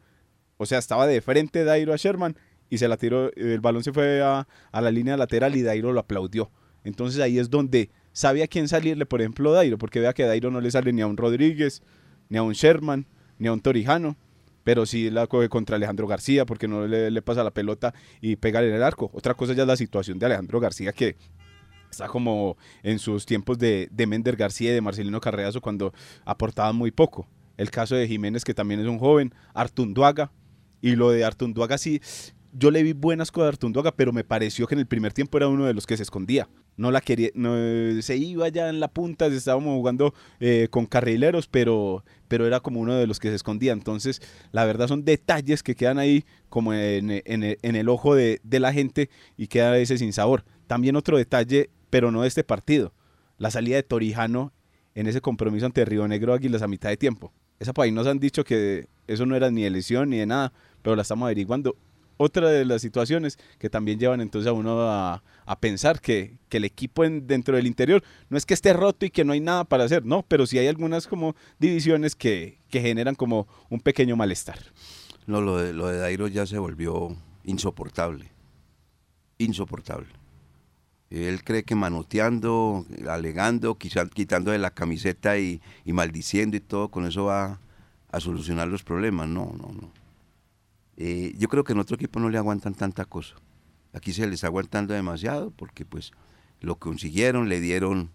[0.58, 2.36] o sea, estaba de frente Dairo a Sherman
[2.70, 6.00] y se la tiró, el balón se fue a, la línea lateral y Dairo lo
[6.00, 6.52] aplaudió.
[6.84, 10.52] Entonces ahí es donde sabía a quién salirle, por ejemplo, Dairo, porque vea que Dairo
[10.52, 11.82] no le sale ni a un Rodríguez,
[12.30, 13.06] ni a un Sherman,
[13.38, 14.18] ni a un Torijano,
[14.68, 18.62] pero sí la coge contra Alejandro García porque no le, pasa la pelota y pega
[18.62, 19.10] en el arco.
[19.14, 21.16] Otra cosa ya es la situación de Alejandro García que
[21.90, 25.94] está como en sus tiempos de, de Mender García y de Marcelino Carreazo cuando
[26.26, 27.30] aportaban muy poco.
[27.56, 30.34] El caso de Jiménez que también es un joven, Artunduaga,
[30.82, 32.02] y lo de Artunduaga sí,
[32.58, 35.38] yo le vi buenas cosas a Artunduaga, pero me pareció que en el primer tiempo
[35.38, 36.50] era uno de los que se escondía.
[36.76, 37.56] No la quería, no,
[38.02, 42.80] se iba ya en la punta, estábamos jugando eh, con carrileros, pero, pero era como
[42.80, 43.74] uno de los que se escondía.
[43.74, 49.10] Entonces, la verdad son detalles que quedan ahí como en, el ojo de, la gente
[49.38, 50.44] y queda a veces sin sabor.
[50.66, 52.94] También otro detalle, pero no de este partido,
[53.38, 54.52] la salida de Torijano
[54.96, 57.32] en ese compromiso ante Río Negro Águilas a mitad de tiempo.
[57.60, 60.54] Esa ahí nos han dicho que eso no era ni de lesión ni de nada,
[60.82, 61.76] pero la estamos averiguando.
[62.18, 65.22] Otra de las situaciones que también llevan entonces a uno a,
[65.60, 69.24] pensar que, el equipo en, dentro del interior no es que esté roto y que
[69.24, 73.48] no hay nada para hacer, no, pero sí hay algunas como divisiones que, generan como
[73.70, 74.60] un pequeño malestar.
[75.26, 78.32] No, lo de, lo de Dairo ya se volvió insoportable,
[79.38, 80.10] insoportable.
[81.10, 86.90] Él cree que manoteando, alegando, quizás quitando de la camiseta y, y maldiciendo y todo,
[86.90, 87.62] con eso va
[88.12, 89.28] a solucionar los problemas.
[89.28, 90.07] No, no, no.
[90.98, 93.36] Eh, yo creo que en otro equipo no le aguantan tanta cosa.
[93.94, 96.12] Aquí se les está aguantando demasiado porque pues
[96.60, 98.12] lo consiguieron, le dieron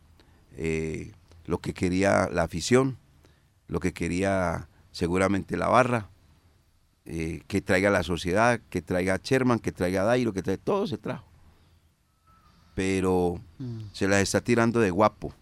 [0.56, 1.12] eh,
[1.46, 2.98] lo que quería la afición,
[3.68, 6.10] lo que quería seguramente la barra,
[7.04, 10.62] eh, que traiga la sociedad, que traiga a Sherman, que traiga a Dairo, que traiga,
[10.62, 11.26] todo se trajo.
[12.74, 13.80] Pero mm.
[13.92, 15.32] se las está tirando de guapo,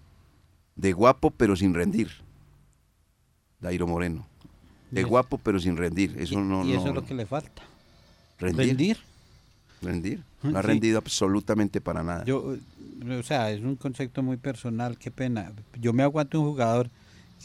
[0.76, 2.11] de guapo pero sin rendir.
[3.61, 4.30] Dairo Moreno.
[4.90, 6.16] De guapo, pero sin rendir.
[6.18, 7.62] Eso no, y eso es lo que le falta.
[8.38, 8.98] Rendir.
[9.83, 10.22] Rendir.
[10.42, 12.24] No ha rendido absolutamente para nada.
[12.24, 12.57] Yo,
[13.18, 15.53] o sea, es un concepto muy personal, qué pena.
[15.79, 16.90] Yo me aguanto un jugador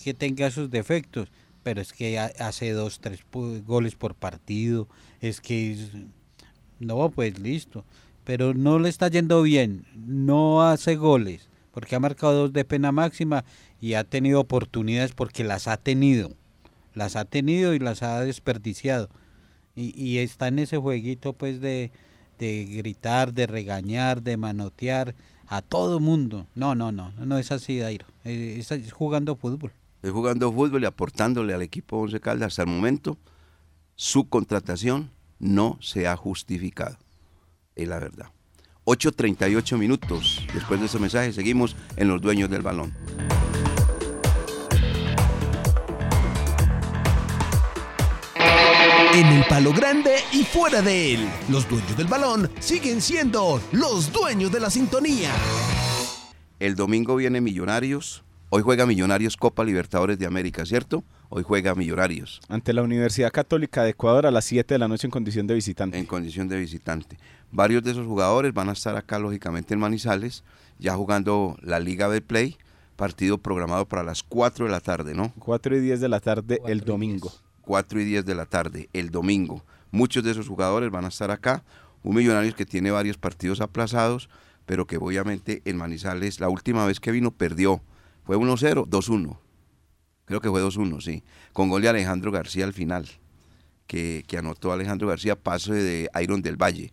[0.03, 1.29] que tenga sus defectos,
[1.63, 4.88] pero es que hace dos, tres goles por partido.
[5.21, 5.77] Es que.
[6.79, 7.84] no, pues listo.
[8.23, 9.86] Pero no le está yendo bien.
[9.95, 11.47] No hace goles.
[11.71, 13.43] Porque ha marcado dos de pena máxima
[13.81, 16.31] y ha tenido oportunidades porque las ha tenido
[16.95, 19.10] las ha tenido y las ha desperdiciado.
[19.77, 21.91] Y, está en ese jueguito pues de,
[22.39, 25.15] gritar, de regañar, de manotear
[25.47, 26.47] a todo mundo.
[26.55, 28.05] No, no, no, no es así, Dairo.
[28.23, 29.73] Es, jugando fútbol.
[30.01, 32.53] Es jugando fútbol y aportándole al equipo Once Caldas.
[32.53, 33.17] Hasta el momento,
[33.95, 36.97] su contratación no se ha justificado.
[37.75, 38.27] Es la verdad.
[38.86, 40.45] 8.38 minutos.
[40.53, 42.93] Después de ese mensaje, seguimos en los dueños del balón.
[49.15, 51.30] En el palo grande y fuera de él.
[51.47, 55.32] Los dueños del balón siguen siendo los dueños de la sintonía.
[56.60, 58.25] El domingo viene Millonarios.
[58.49, 61.06] Hoy juega Millonarios Copa Libertadores de América, ¿cierto?
[61.30, 62.41] Hoy juega Millonarios.
[62.49, 65.54] Ante la Universidad Católica de Ecuador a las 7 de la noche en condición de
[65.54, 65.97] visitante.
[65.97, 67.17] En condición de visitante.
[67.54, 70.43] Varios de esos jugadores van a estar acá, lógicamente, en Manizales,
[70.78, 72.58] ya jugando la Liga de Play,
[72.97, 75.32] partido programado para las 4 de la tarde, ¿no?
[75.39, 77.32] 4 y 10 de la tarde el domingo.
[77.65, 79.65] 4 y 10 de la tarde el domingo.
[79.91, 81.63] Muchos de esos jugadores van a estar acá.
[82.04, 84.30] Un Millonarios que tiene varios partidos aplazados,
[84.65, 87.82] pero que obviamente en Manizales, la última vez que vino, perdió.
[88.23, 89.38] Fue 1-0, 2-1.
[90.25, 91.23] Creo que fue 2-1, sí.
[91.54, 93.08] Con gol de Alejandro García al final,
[93.88, 96.91] que, que anotó Alejandro García, paso de Iron del Valle.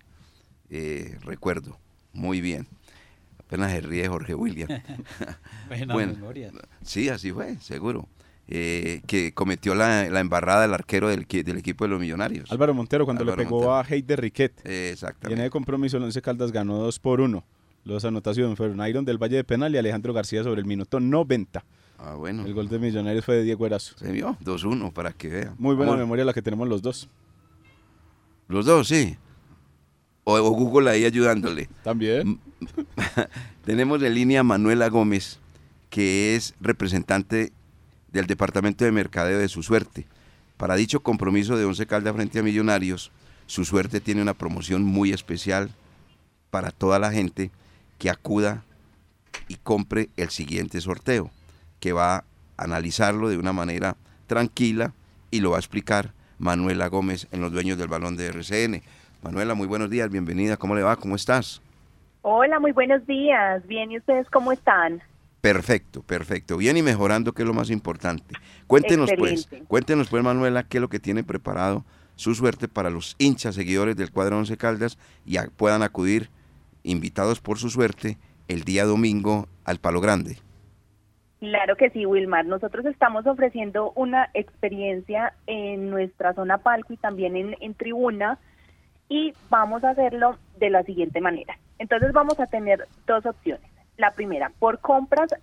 [0.70, 1.78] Eh, recuerdo.
[2.12, 2.66] Muy bien.
[3.38, 4.68] Apenas se ríe Jorge William.
[5.68, 6.50] Buena Bueno, memoria.
[6.82, 8.08] Sí, así fue, seguro.
[8.48, 12.50] Eh, que cometió la, la embarrada del arquero del, equi- del equipo de los millonarios.
[12.52, 13.74] Álvaro Montero cuando Álvaro le pegó Montero.
[13.76, 14.52] a Heider Riquet.
[14.64, 15.44] Eh, Y en exactamente.
[15.44, 17.42] el compromiso el Once Caldas ganó 2 por 1.
[17.84, 21.64] Las anotaciones fueron Iron del Valle de Penal y Alejandro García sobre el minuto 90.
[21.98, 22.44] Ah, bueno.
[22.44, 23.96] El gol de Millonarios fue de Diego Erazo.
[23.96, 25.54] Se vio 2-1 para que vean.
[25.58, 27.08] Muy buena memoria la que tenemos los dos.
[28.48, 29.16] Los dos, sí.
[30.24, 31.68] O, o Google ahí ayudándole.
[31.84, 32.38] También.
[33.64, 35.38] Tenemos en línea a Manuela Gómez,
[35.90, 37.52] que es representante
[38.12, 40.06] del Departamento de Mercadeo de Su Suerte.
[40.56, 43.10] Para dicho compromiso de Once Caldas frente a Millonarios,
[43.46, 45.70] Su Suerte tiene una promoción muy especial
[46.50, 47.50] para toda la gente
[47.98, 48.62] que acuda
[49.48, 51.30] y compre el siguiente sorteo,
[51.80, 52.24] que va a
[52.56, 53.96] analizarlo de una manera
[54.26, 54.92] tranquila
[55.30, 58.82] y lo va a explicar Manuela Gómez en los dueños del balón de RCN.
[59.22, 60.96] Manuela, muy buenos días, bienvenida, ¿cómo le va?
[60.96, 61.62] ¿Cómo estás?
[62.22, 63.66] Hola, muy buenos días.
[63.66, 65.02] Bien, ¿y ustedes cómo están?
[65.42, 66.56] Perfecto, perfecto.
[66.56, 68.34] Bien y mejorando, que es lo más importante.
[68.68, 73.16] Cuéntenos pues, cuéntenos pues Manuela, qué es lo que tiene preparado su suerte para los
[73.18, 76.30] hinchas seguidores del cuadro Once Caldas y a- puedan acudir
[76.84, 80.38] invitados por su suerte el día domingo al Palo Grande.
[81.40, 82.46] Claro que sí, Wilmar.
[82.46, 88.38] Nosotros estamos ofreciendo una experiencia en nuestra zona palco y también en, en tribuna
[89.08, 91.58] y vamos a hacerlo de la siguiente manera.
[91.80, 93.71] Entonces vamos a tener dos opciones.
[93.96, 95.34] La primera, por compras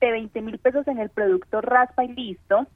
[0.00, 2.66] de 20 mil pesos en el producto raspa y listo,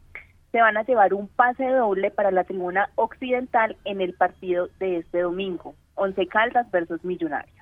[0.53, 4.99] se van a llevar un pase doble para la tribuna occidental en el partido de
[4.99, 7.57] este domingo, Once Caldas versus Millonarios.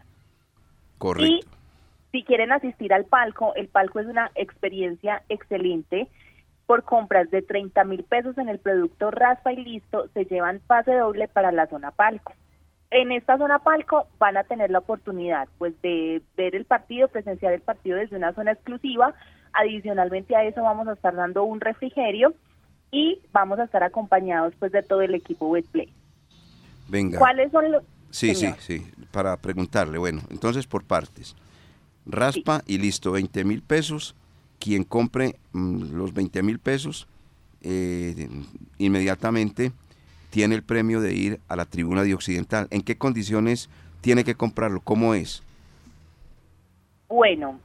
[0.98, 1.48] Correcto.
[2.12, 6.08] Si quieren asistir al palco, el palco es una experiencia excelente.
[6.66, 10.94] Por compras de 30 mil pesos en el producto raspa y listo, se llevan pase
[10.94, 12.32] doble para la zona palco.
[12.96, 17.52] En esta zona palco van a tener la oportunidad pues de ver el partido, presenciar
[17.52, 19.14] el partido desde una zona exclusiva.
[19.52, 22.32] Adicionalmente a eso vamos a estar dando un refrigerio
[22.90, 25.92] y vamos a estar acompañados pues de todo el equipo Westplay.
[26.88, 27.18] Venga.
[27.18, 28.56] ¿Cuáles son los Sí, Señor.
[28.60, 29.98] sí, sí, para preguntarle.
[29.98, 31.36] Bueno, entonces por partes.
[32.06, 34.14] Raspa y listo, 20 mil pesos.
[34.58, 37.06] Quien compre mm, los 20 mil pesos,
[37.60, 38.26] eh,
[38.78, 39.72] inmediatamente
[40.30, 42.68] tiene el premio de ir a la tribuna de Occidental.
[42.70, 43.68] ¿En qué condiciones
[44.00, 44.80] tiene que comprarlo?
[44.80, 45.42] ¿Cómo es?
[47.08, 47.58] Bueno,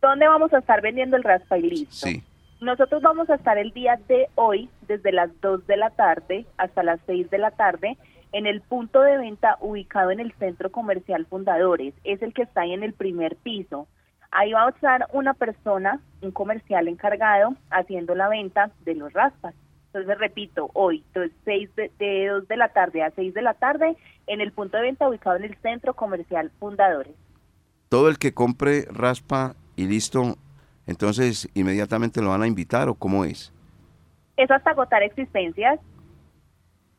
[0.00, 2.06] ¿dónde vamos a estar vendiendo el raspa y listo?
[2.06, 2.22] Sí,
[2.60, 6.82] Nosotros vamos a estar el día de hoy, desde las 2 de la tarde hasta
[6.82, 7.96] las 6 de la tarde,
[8.32, 11.94] en el punto de venta ubicado en el Centro Comercial Fundadores.
[12.04, 13.88] Es el que está ahí en el primer piso.
[14.30, 19.54] Ahí va a estar una persona, un comercial encargado, haciendo la venta de los raspas.
[19.92, 23.54] Entonces, repito, hoy, entonces, seis de, de 2 de la tarde a 6 de la
[23.54, 23.96] tarde,
[24.28, 27.14] en el punto de venta ubicado en el Centro Comercial Fundadores.
[27.88, 30.36] todo el que compre raspa y listo,
[30.86, 33.52] entonces inmediatamente lo van a invitar o cómo es?
[34.36, 35.80] Es hasta agotar existencias,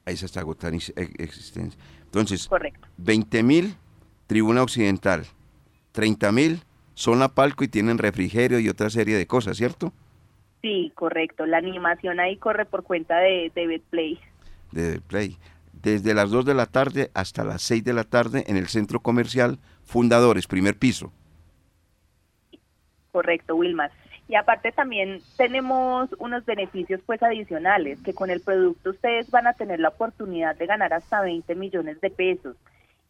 [0.06, 1.80] se está agotar ex- ex- existencia.
[2.04, 2.86] Entonces, correcto.
[2.98, 3.76] 20 mil,
[4.28, 5.26] tribuna occidental.
[5.94, 6.60] 30 mil,
[6.94, 9.94] zona palco y tienen refrigerio y otra serie de cosas, ¿cierto?
[10.62, 11.46] Sí, correcto.
[11.46, 14.20] La animación ahí corre por cuenta de, de Betplay.
[14.72, 15.38] De Play.
[15.74, 19.00] Desde las 2 de la tarde hasta las 6 de la tarde en el centro
[19.00, 21.12] comercial Fundadores, primer piso.
[23.12, 23.92] Correcto, Wilmar.
[24.30, 29.54] Y aparte también tenemos unos beneficios pues adicionales, que con el producto ustedes van a
[29.54, 32.56] tener la oportunidad de ganar hasta 20 millones de pesos.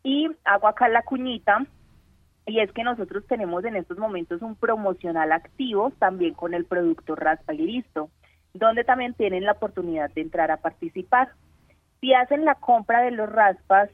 [0.03, 1.63] Y hago acá la cuñita,
[2.45, 7.15] y es que nosotros tenemos en estos momentos un promocional activo también con el producto
[7.15, 8.09] Raspa y Listo,
[8.53, 11.29] donde también tienen la oportunidad de entrar a participar.
[11.99, 13.89] Si hacen la compra de los raspas,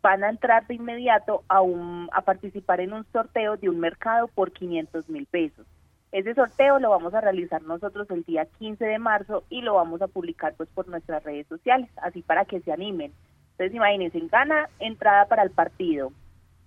[0.00, 4.28] van a entrar de inmediato a, un, a participar en un sorteo de un mercado
[4.28, 5.66] por 500 mil pesos.
[6.12, 10.00] Ese sorteo lo vamos a realizar nosotros el día 15 de marzo y lo vamos
[10.00, 13.12] a publicar pues por nuestras redes sociales, así para que se animen.
[13.52, 16.12] Entonces imagínense, gana entrada para el partido,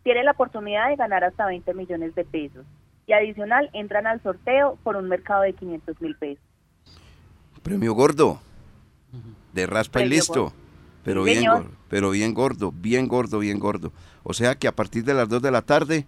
[0.04, 2.66] tiene la oportunidad de ganar hasta 20 millones de pesos
[3.08, 6.44] y adicional entran al sorteo por un mercado de 500 mil pesos.
[7.64, 8.40] Premio gordo.
[9.54, 10.44] De raspa y listo.
[10.44, 10.56] gordo.
[11.04, 11.64] Pero Sí, bien señor.
[11.64, 13.92] gordo, pero bien gordo, bien gordo, bien gordo.
[14.24, 16.06] O sea que a partir de las 2 de la tarde,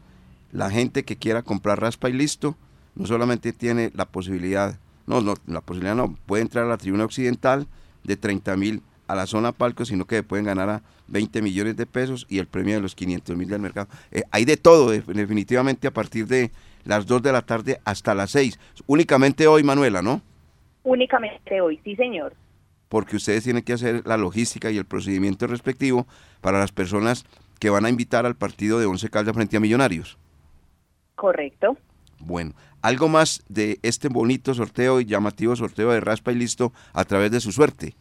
[0.51, 2.55] la gente que quiera comprar raspa y listo,
[2.95, 4.77] no solamente tiene la posibilidad,
[5.07, 7.67] no, no, la posibilidad no, puede entrar a la tribuna occidental
[8.03, 8.83] de 30 mil
[9.14, 12.47] a la zona palco, sino que pueden ganar a 20 millones de pesos y el
[12.47, 13.88] premio de los 500 mil del mercado.
[14.11, 16.51] Eh, hay de todo, de- definitivamente a partir de
[16.84, 18.59] las 2 de la tarde hasta las 6.
[18.88, 20.22] Únicamente hoy, Manuela, ¿no?
[20.84, 22.34] Únicamente hoy, sí señor.
[22.89, 26.05] porque ustedes tienen que hacer la logística y el procedimiento respectivo
[26.41, 27.26] para las personas
[27.59, 30.18] que van a invitar al partido de Once Caldas frente a Millonarios.
[31.16, 31.76] Correcto.
[32.20, 32.53] Bueno,
[32.84, 37.32] algo más de este bonito sorteo y llamativo sorteo de raspa y listo a través
[37.32, 37.95] de su suerte.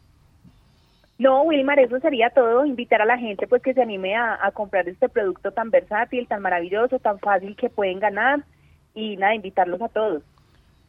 [1.23, 2.67] No, Wilmar, eso sería todo.
[2.67, 6.27] Invitar a la gente pues que se anime a, a comprar este producto tan versátil,
[6.27, 8.45] tan maravilloso, tan fácil que pueden ganar.
[8.93, 10.25] Y nada, invitarlos a todos.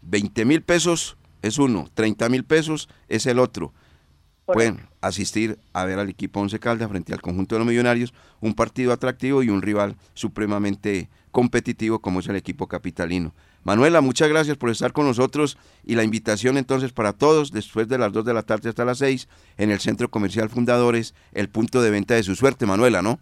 [0.02, 3.74] 20 mil pesos es uno, 30 mil pesos es el otro.
[4.46, 8.12] Pueden asistir a ver al equipo Once Caldas frente al conjunto de los millonarios,
[8.42, 13.34] un partido atractivo y un rival supremamente competitivo como es el equipo capitalino.
[13.64, 17.98] Manuela, muchas gracias por estar con nosotros y la invitación entonces para todos después de
[17.98, 21.82] las 2 de la tarde hasta las 6 en el Centro Comercial Fundadores, el punto
[21.82, 23.20] de venta de su suerte, Manuela, ¿no?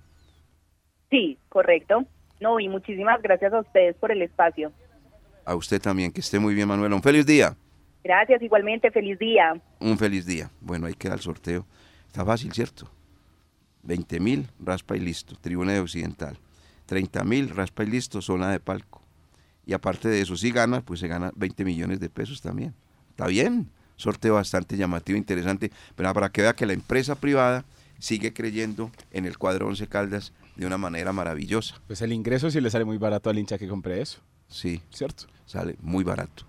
[1.12, 2.06] Sí, correcto.
[2.40, 4.72] No, y muchísimas gracias a ustedes por el espacio.
[5.46, 6.96] A usted también, que esté muy bien, Manuela.
[6.96, 7.56] Un feliz día.
[8.04, 9.62] Gracias, igualmente, feliz día.
[9.80, 10.50] Un feliz día.
[10.60, 11.68] Bueno, ahí queda el sorteo.
[12.08, 12.90] Está fácil, ¿cierto?
[13.84, 16.38] 20 mil, raspa y listo, tribuna de occidental.
[16.88, 19.01] 30 mil, raspa y listo, zona de palco.
[19.66, 22.74] Y aparte de eso, si gana, pues se gana 20 millones de pesos también.
[23.12, 23.70] Está bien.
[23.96, 25.72] Sorteo bastante llamativo, interesante.
[25.96, 27.64] Pero para que vea que la empresa privada
[28.00, 31.76] sigue creyendo en el cuadro Once Caldas de una manera maravillosa.
[31.88, 35.26] Pues el ingreso sí le sale muy barato al hincha que compre eso, Sí, ¿cierto?
[35.46, 36.46] sale muy barato.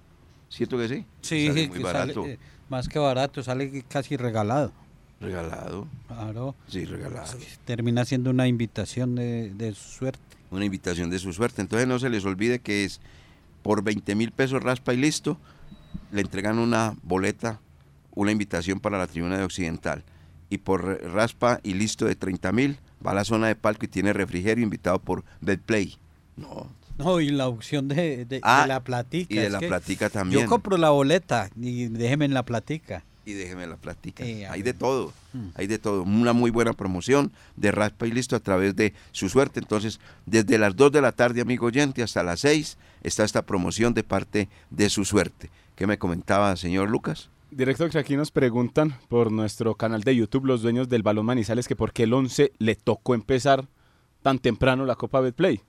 [0.49, 1.07] ¿Cierto que sí?
[1.21, 2.23] Sí, Sale sí, muy que barato.
[2.23, 2.39] sale, eh,
[2.71, 4.73] más que barato, sale casi regalado.
[5.21, 5.87] Regalado.
[6.09, 7.39] Claro, Sí, regalado.
[7.65, 10.21] termina siendo una invitación de, de su suerte.
[10.53, 11.61] Una invitación de su suerte.
[11.63, 13.01] Entonces no se les olvide que es
[13.63, 15.39] por 20 mil pesos raspa y listo,
[16.11, 17.61] le entregan una boleta,
[18.15, 20.05] una invitación para la tribuna de Occidental.
[20.51, 23.89] Y por raspa y listo de 30 mil, va a la zona de palco y
[23.89, 25.97] tiene refrigerio invitado por Betplay.
[26.37, 26.71] No.
[26.99, 29.35] No, y la opción de, de- Ah, de la platica.
[29.35, 30.43] Y de la platica también.
[30.43, 33.05] Yo compro la boleta y déjeme en la platica.
[33.25, 34.25] Y déjeme la platica.
[34.25, 34.75] Eh, hay ver.
[34.75, 35.49] de todo, Mm.
[35.55, 36.03] hay de todo.
[36.03, 39.61] Una muy buena promoción de Raspa y Listo a través de su suerte.
[39.61, 43.95] Entonces, desde las 2 de la tarde, amigo oyente, hasta las 6 está esta promoción
[43.95, 45.51] de parte de su suerte.
[45.77, 47.31] ¿Qué me comentaba, señor Lucas?
[47.51, 51.69] Directo que aquí nos preguntan por nuestro canal de YouTube, los dueños del Balón Manizales,
[51.69, 53.67] que por qué el 11 le tocó empezar
[54.23, 55.61] tan temprano la Copa Betplay.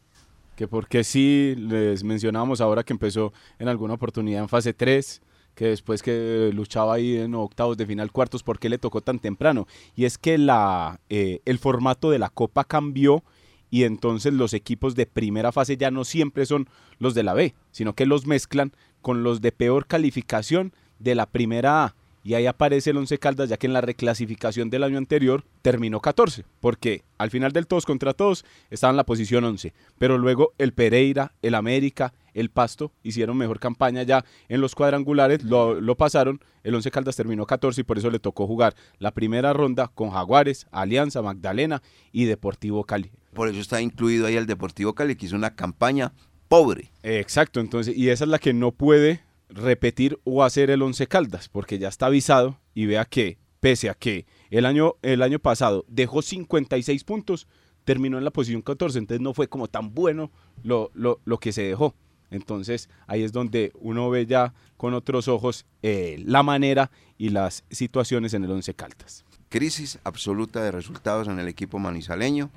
[0.56, 5.22] Que por qué sí, les mencionábamos ahora que empezó en alguna oportunidad en fase 3,
[5.56, 9.20] que después que luchaba ahí en octavos de final, cuartos, ¿por qué le tocó tan
[9.20, 9.68] temprano?
[9.95, 13.24] Y es que la, eh, el formato de la Copa cambió
[13.70, 17.56] y entonces los equipos de primera fase ya no siempre son los de la B,
[17.72, 21.95] sino que los mezclan con los de peor calificación de la primera A.
[22.24, 26.00] Y ahí aparece el Once Caldas, ya que en la reclasificación del año anterior terminó
[26.00, 29.74] 14, porque al final del todos contra todos estaba en la posición 11.
[29.98, 35.44] Pero luego el Pereira, el América, el Pasto hicieron mejor campaña ya en los cuadrangulares,
[35.44, 36.40] lo, lo pasaron.
[36.64, 40.12] El Once Caldas terminó 14 y por eso le tocó jugar la primera ronda con
[40.12, 41.82] Jaguares, Alianza, Magdalena
[42.14, 43.12] y Deportivo Cali.
[43.34, 46.14] Por eso está incluido ahí el Deportivo Cali, que hizo una campaña
[46.48, 46.92] pobre.
[47.02, 51.49] Exacto, entonces, y esa es la que no puede repetir o hacer el Once Caldas,
[51.49, 55.86] porque ya está avisado y vea que, pese a que el año, el año pasado
[55.88, 57.47] dejó 56 puntos,
[57.86, 60.32] terminó en la posición 14, entonces no fue como tan bueno
[60.64, 61.95] lo, lo, lo que se dejó.
[62.30, 67.64] Entonces ahí es donde uno ve ya con otros ojos eh, la manera y las
[67.70, 69.24] situaciones en el Once Caldas.
[69.49, 72.49] Crisis absoluta de resultados en el equipo manizaleño,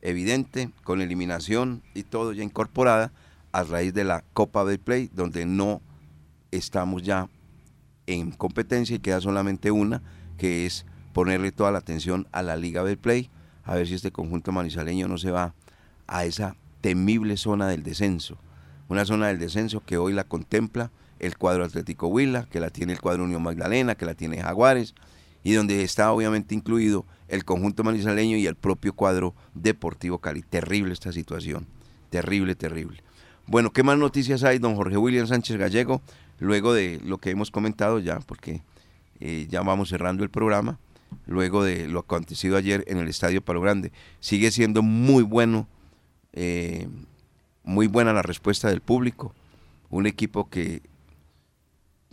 [0.00, 3.12] evidente, con eliminación y todo ya incorporada
[3.52, 5.82] a raíz de la Copa del Play, donde no
[6.50, 7.28] estamos ya
[8.06, 10.02] en competencia y queda solamente una,
[10.38, 13.30] que es ponerle toda la atención a la Liga del Play,
[13.64, 15.54] a ver si este conjunto manizaleño no se va
[16.06, 18.38] a esa temible zona del descenso.
[18.88, 20.90] Una zona del descenso que hoy la contempla
[21.20, 24.94] el cuadro Atlético Huila, que la tiene el cuadro Unión Magdalena, que la tiene Jaguares,
[25.44, 30.42] y donde está obviamente incluido el conjunto manizaleño y el propio cuadro Deportivo Cali.
[30.42, 31.66] Terrible esta situación,
[32.10, 33.02] terrible, terrible.
[33.46, 36.02] Bueno, ¿qué más noticias hay, don Jorge William Sánchez Gallego?
[36.40, 38.62] Luego de lo que hemos comentado ya, porque
[39.20, 40.78] eh, ya vamos cerrando el programa,
[41.26, 43.92] luego de lo acontecido ayer en el Estadio Palo Grande.
[44.18, 45.68] Sigue siendo muy bueno,
[46.32, 46.88] eh,
[47.62, 49.34] muy buena la respuesta del público.
[49.90, 50.82] Un equipo que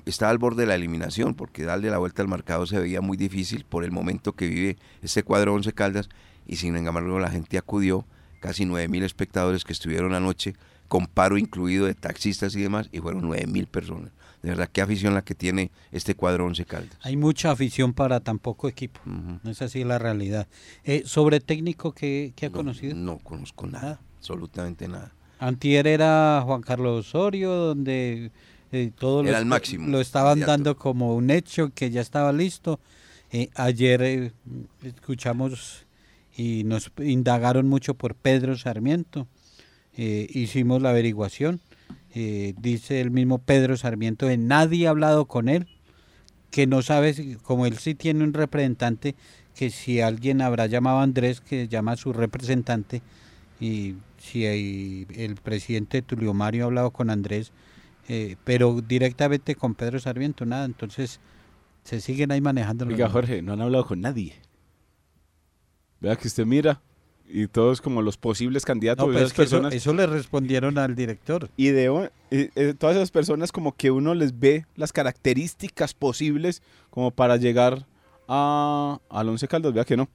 [0.05, 3.17] está al borde de la eliminación, porque darle la vuelta al marcado se veía muy
[3.17, 6.09] difícil por el momento que vive este cuadro Once Caldas,
[6.45, 8.05] y sin embargo la gente acudió,
[8.39, 10.55] casi 9.000 espectadores que estuvieron anoche,
[10.88, 14.11] con paro incluido de taxistas y demás, y fueron 9.000 personas.
[14.43, 16.97] De verdad, qué afición la que tiene este cuadro Once Caldas.
[17.01, 18.99] Hay mucha afición para tan poco equipo.
[19.43, 20.47] Sí es la realidad.
[20.83, 22.95] Eh, sobre técnico, ¿qué, qué ha No, conocido?
[22.95, 25.11] No conozco nada, absolutamente nada.
[25.39, 28.31] Antier era Juan Carlos Osorio, donde
[28.71, 32.31] eh, todo lo, Era el máximo lo estaban dando como un hecho, que ya estaba
[32.31, 32.79] listo.
[33.31, 34.31] Eh, ayer eh,
[34.83, 35.85] escuchamos
[36.35, 39.27] y nos indagaron mucho por Pedro Sarmiento.
[39.95, 41.59] Hicimos la averiguación.
[42.16, 45.68] Eh, dice el mismo Pedro Sarmiento que nadie ha hablado con él,
[46.51, 49.16] que no sabe, si- como él sí tiene un representante,
[49.55, 53.01] que si alguien habrá llamado a Andrés, que llama a su representante,
[53.60, 57.51] y si hay- el presidente Tulio Mario ha hablado con Andrés,
[58.08, 61.20] eh, pero directamente con Pedro Sarmiento, nada, entonces
[61.84, 62.86] se siguen ahí manejando.
[62.86, 63.10] los Oiga.
[63.10, 64.34] Jorge, no han hablado con nadie.
[65.99, 66.82] Vea que usted mira
[67.30, 69.73] y todos como los posibles candidatos No, pues esas es que eso, personas.
[69.73, 71.49] eso le respondieron al director.
[71.57, 77.11] Y de eh, todas esas personas como que uno les ve las características posibles como
[77.11, 77.86] para llegar
[78.28, 80.09] a al Once Caldas, vea que no.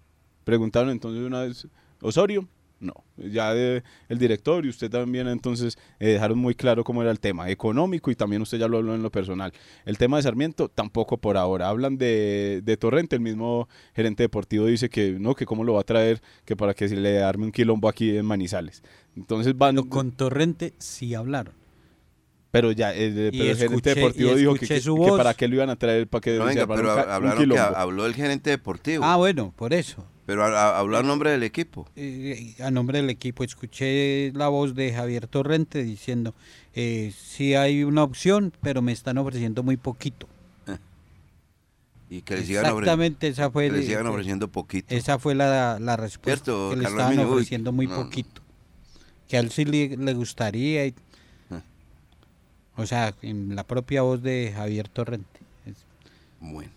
[0.44, 1.66] Preguntaron entonces una vez,
[2.00, 2.48] Osorio,
[2.83, 2.93] no.
[3.16, 7.20] Ya de- el director y usted también entonces eh, dejaron muy claro cómo era el
[7.20, 9.53] tema económico y también usted ya lo habló en lo personal.
[9.87, 11.68] El tema de Sarmiento tampoco por ahora.
[11.68, 15.80] Hablan de, de Torrente, el mismo gerente deportivo dice que no, que cómo lo va
[15.80, 18.83] a traer, que para que se le arme un quilombo aquí en Manizales.
[19.16, 19.76] Entonces van...
[19.76, 21.55] Pero con Torrente sí hablaron.
[22.51, 24.66] Pero ya, el, pero el gerente deportivo dijo que,
[25.16, 27.49] para qué lo iban a traer, para que No, venga, pero un ca- un hablaron
[27.49, 30.05] que habló el gerente deportivo, Ah, bueno, por eso.
[30.26, 31.88] Pero habló a nombre del equipo.
[31.96, 36.34] Eh, a nombre del equipo escuché la voz de Javier Torrente diciendo,
[36.74, 40.28] eh, sí hay una opción, pero me están ofreciendo muy poquito.
[42.10, 44.94] Y que le sigan, Exactamente, esa fue, que le sigan ofreciendo poquito.
[44.94, 47.96] esa fue la, la respuesta, Cierto, que le Carlos estaban ofreciendo muy no.
[47.96, 48.42] poquito.
[49.28, 50.84] Que a él sí le, le gustaría.
[50.86, 50.94] y-
[52.76, 55.40] o sea, en la propia voz de Javier Torrente.
[56.40, 56.70] Bueno.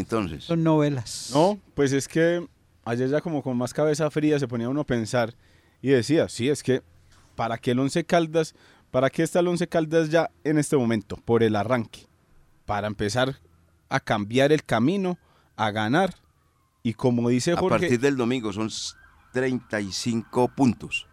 [0.00, 1.30] Entonces, son novelas.
[1.34, 2.46] No, pues es que
[2.84, 5.34] ayer ya como con más cabeza fría se ponía uno a pensar
[5.82, 6.82] y decía, sí, es que
[7.36, 8.54] ¿para qué el Once Caldas?
[8.90, 11.16] ¿Para qué está el Once Caldas ya en este momento?
[11.24, 12.06] Por el arranque.
[12.66, 13.40] Para empezar
[13.88, 15.18] a cambiar el camino,
[15.56, 16.14] a ganar.
[16.82, 18.94] Y como dice a Jorge, partir del domingo son s-
[19.32, 21.06] 35 puntos.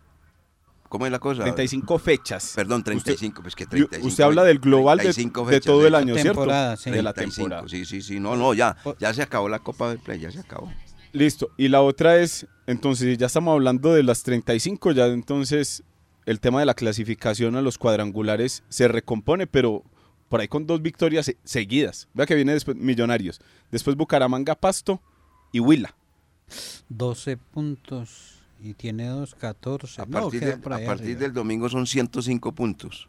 [0.91, 1.43] ¿Cómo es la cosa?
[1.43, 2.51] 35 fechas.
[2.53, 4.07] Perdón, Usted- 35, pues que Y 35.
[4.09, 6.43] Usted habla del global de, 35 de fechas, todo el año, ¿cierto?
[6.77, 6.91] Sí.
[6.91, 7.67] De la 35, temporada.
[7.69, 8.19] Sí, sí, sí.
[8.19, 8.75] No, no, ya.
[8.99, 10.69] Ya se acabó la Copa del Play, ya se acabó.
[11.13, 11.49] Listo.
[11.57, 15.83] Y la otra es, entonces, ya estamos hablando de las 35, ya entonces
[16.25, 19.83] el tema de la clasificación a los cuadrangulares se recompone, pero
[20.27, 22.09] por ahí con dos victorias se- seguidas.
[22.13, 23.39] Vea que viene después Millonarios,
[23.71, 25.01] después Bucaramanga, Pasto
[25.53, 25.95] y Huila.
[26.89, 28.30] 12 puntos
[28.63, 30.01] y tiene 2, 14.
[30.01, 33.07] A No, partir, por a partir del domingo son 105 puntos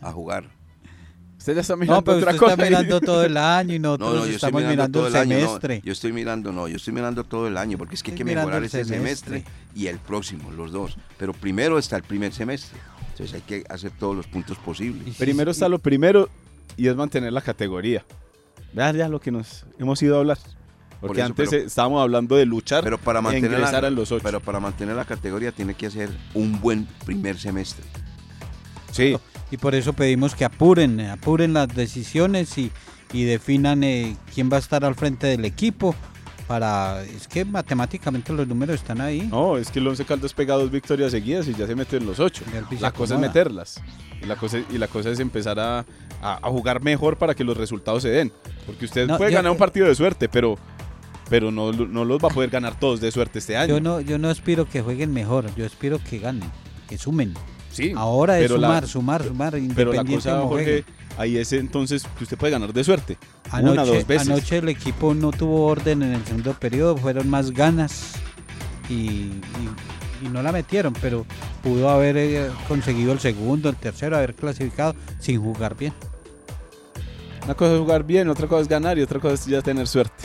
[0.00, 0.44] a jugar.
[1.36, 2.52] Usted ya está mirando No, pero otra usted cosa.
[2.54, 5.06] está mirando todo el año y No, nosotros no, yo estoy estamos mirando, mirando todo
[5.08, 5.34] el el año.
[5.40, 5.80] no, semestre.
[5.84, 8.18] yo estoy mirando, no, yo estoy mirando todo el año porque es que hay Estoy
[8.18, 9.38] que mirando mejorar el ese semestre.
[9.40, 10.96] semestre y el próximo, los dos.
[11.18, 12.78] Pero primero está el primer semestre.
[13.10, 15.06] Entonces hay que hacer todos los puntos posibles.
[15.08, 16.28] Y sí, Primero sí, está lo primero
[16.76, 18.04] y es mantener la categoría.
[18.72, 20.38] Vean ya lo que nos hemos ido a hablar.
[21.08, 23.88] Porque eso, antes pero- eh, estábamos hablando de luchar Pero para e mantener ingresar la,
[23.88, 24.22] a los ocho.
[24.24, 27.84] pero para mantener la categoría tiene que hacer un buen primer semestre.
[28.90, 29.16] sí,
[29.50, 32.70] Y por eso pedimos que apuren, apuren las decisiones y,
[33.12, 35.94] y definan eh, quién va a estar al frente del equipo.
[36.46, 39.22] Para, es que matemáticamente los números están ahí.
[39.30, 42.04] No, es que el Once Caldas pega dos victorias seguidas y ya se mete en
[42.04, 42.44] los ocho.
[42.80, 43.80] La cosa es meterlas.
[44.22, 45.78] Y la cosa, y la cosa es empezar a,
[46.20, 48.30] a- a jugar mejor para que los resultados se den.
[48.66, 50.58] Porque usted No, puede yo- ganar un partido de suerte, pero,
[51.28, 53.74] pero no, no los va a poder ganar todos de suerte este año.
[53.74, 56.50] Yo no, yo no aspiro que jueguen mejor, yo aspiro que ganen,
[56.88, 57.34] que sumen.
[57.72, 60.84] Sí, Ahora es la- sumar, sumar, sumar, Pero la cosa, Jorge,
[61.18, 63.18] ahí es entonces que usted puede ganar de suerte.
[63.50, 64.28] Anoche, una, dos veces.
[64.28, 68.12] anoche el equipo no tuvo orden en el segundo periodo, fueron más ganas
[68.88, 69.40] y, y-
[70.24, 71.26] y no la metieron, pero
[71.64, 75.92] pudo haber eh, conseguido el segundo, el tercero, haber clasificado sin jugar bien.
[77.44, 79.86] Una cosa es jugar bien, otra cosa es ganar y otra cosa es ya tener
[79.86, 80.24] suerte.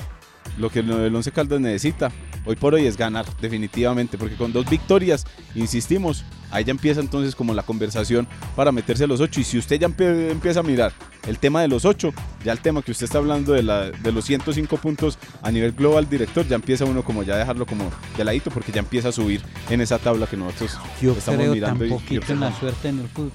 [0.59, 2.11] Lo que el Once Caldas necesita
[2.45, 7.35] hoy por hoy es ganar, definitivamente, porque con dos victorias, insistimos, ahí ya empieza entonces
[7.35, 9.39] como la conversación para meterse a los ocho.
[9.39, 10.91] Y si usted ya empie- empieza a mirar
[11.27, 14.11] el tema de los ocho, ya el tema que usted está hablando de, la, de
[14.11, 17.89] los 105 puntos a nivel global director, ya empieza uno como ya a dejarlo como
[18.17, 21.53] de ladito, porque ya empieza a subir en esa tabla que nosotros Yo estamos creo
[21.53, 21.79] mirando.
[21.79, 23.31] tan y poquito en la suerte en el fútbol.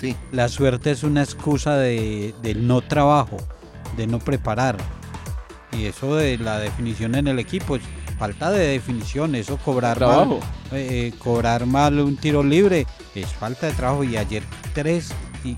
[0.00, 0.16] Sí.
[0.32, 3.36] La suerte es una excusa de, del no trabajo,
[3.96, 4.76] de no preparar.
[5.72, 7.82] Y eso de la definición en el equipo, es
[8.18, 10.40] falta de definición, eso cobrar Trabajo.
[10.40, 14.04] mal, eh, cobrar mal un tiro libre, es falta de trabajo.
[14.04, 14.42] Y ayer
[14.74, 15.12] tres
[15.44, 15.50] y,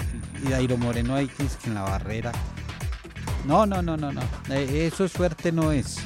[0.46, 2.32] y Dairo Moreno ahí que en la barrera.
[3.46, 4.20] No, no, no, no, no.
[4.50, 5.98] Eh, Eso suerte no es.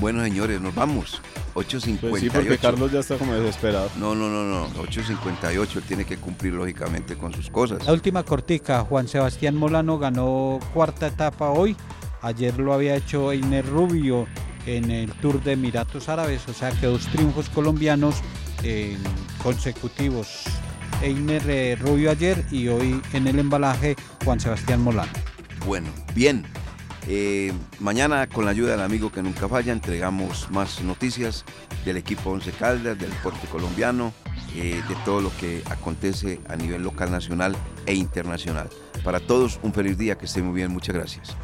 [0.00, 1.20] Bueno, señores, nos vamos.
[1.54, 2.10] 8.58.
[2.10, 3.90] Pues sí, porque Carlos ya está como desesperado.
[3.98, 4.68] No, no, no, no.
[4.84, 5.76] 8.58.
[5.76, 7.84] Él tiene que cumplir lógicamente con sus cosas.
[7.84, 11.76] La última cortica, Juan Sebastián Molano ganó cuarta etapa hoy.
[12.22, 14.26] Ayer lo había hecho Einer Rubio
[14.66, 18.16] en el Tour de Emiratos Árabes, o sea que dos triunfos colombianos
[18.62, 18.96] eh,
[19.42, 20.44] consecutivos.
[21.02, 25.12] Einer eh, Rubio ayer y hoy en el embalaje Juan Sebastián Molano.
[25.64, 26.44] Bueno, bien.
[27.10, 31.44] Eh, mañana, con la ayuda del amigo que nunca falla, entregamos más noticias
[31.86, 34.12] del equipo Once Caldas, del deporte colombiano,
[34.54, 37.56] de todo lo que acontece a nivel local, nacional
[37.86, 38.68] e internacional.
[39.04, 41.36] Para todos, un feliz día, que estén muy bien, muchas gracias.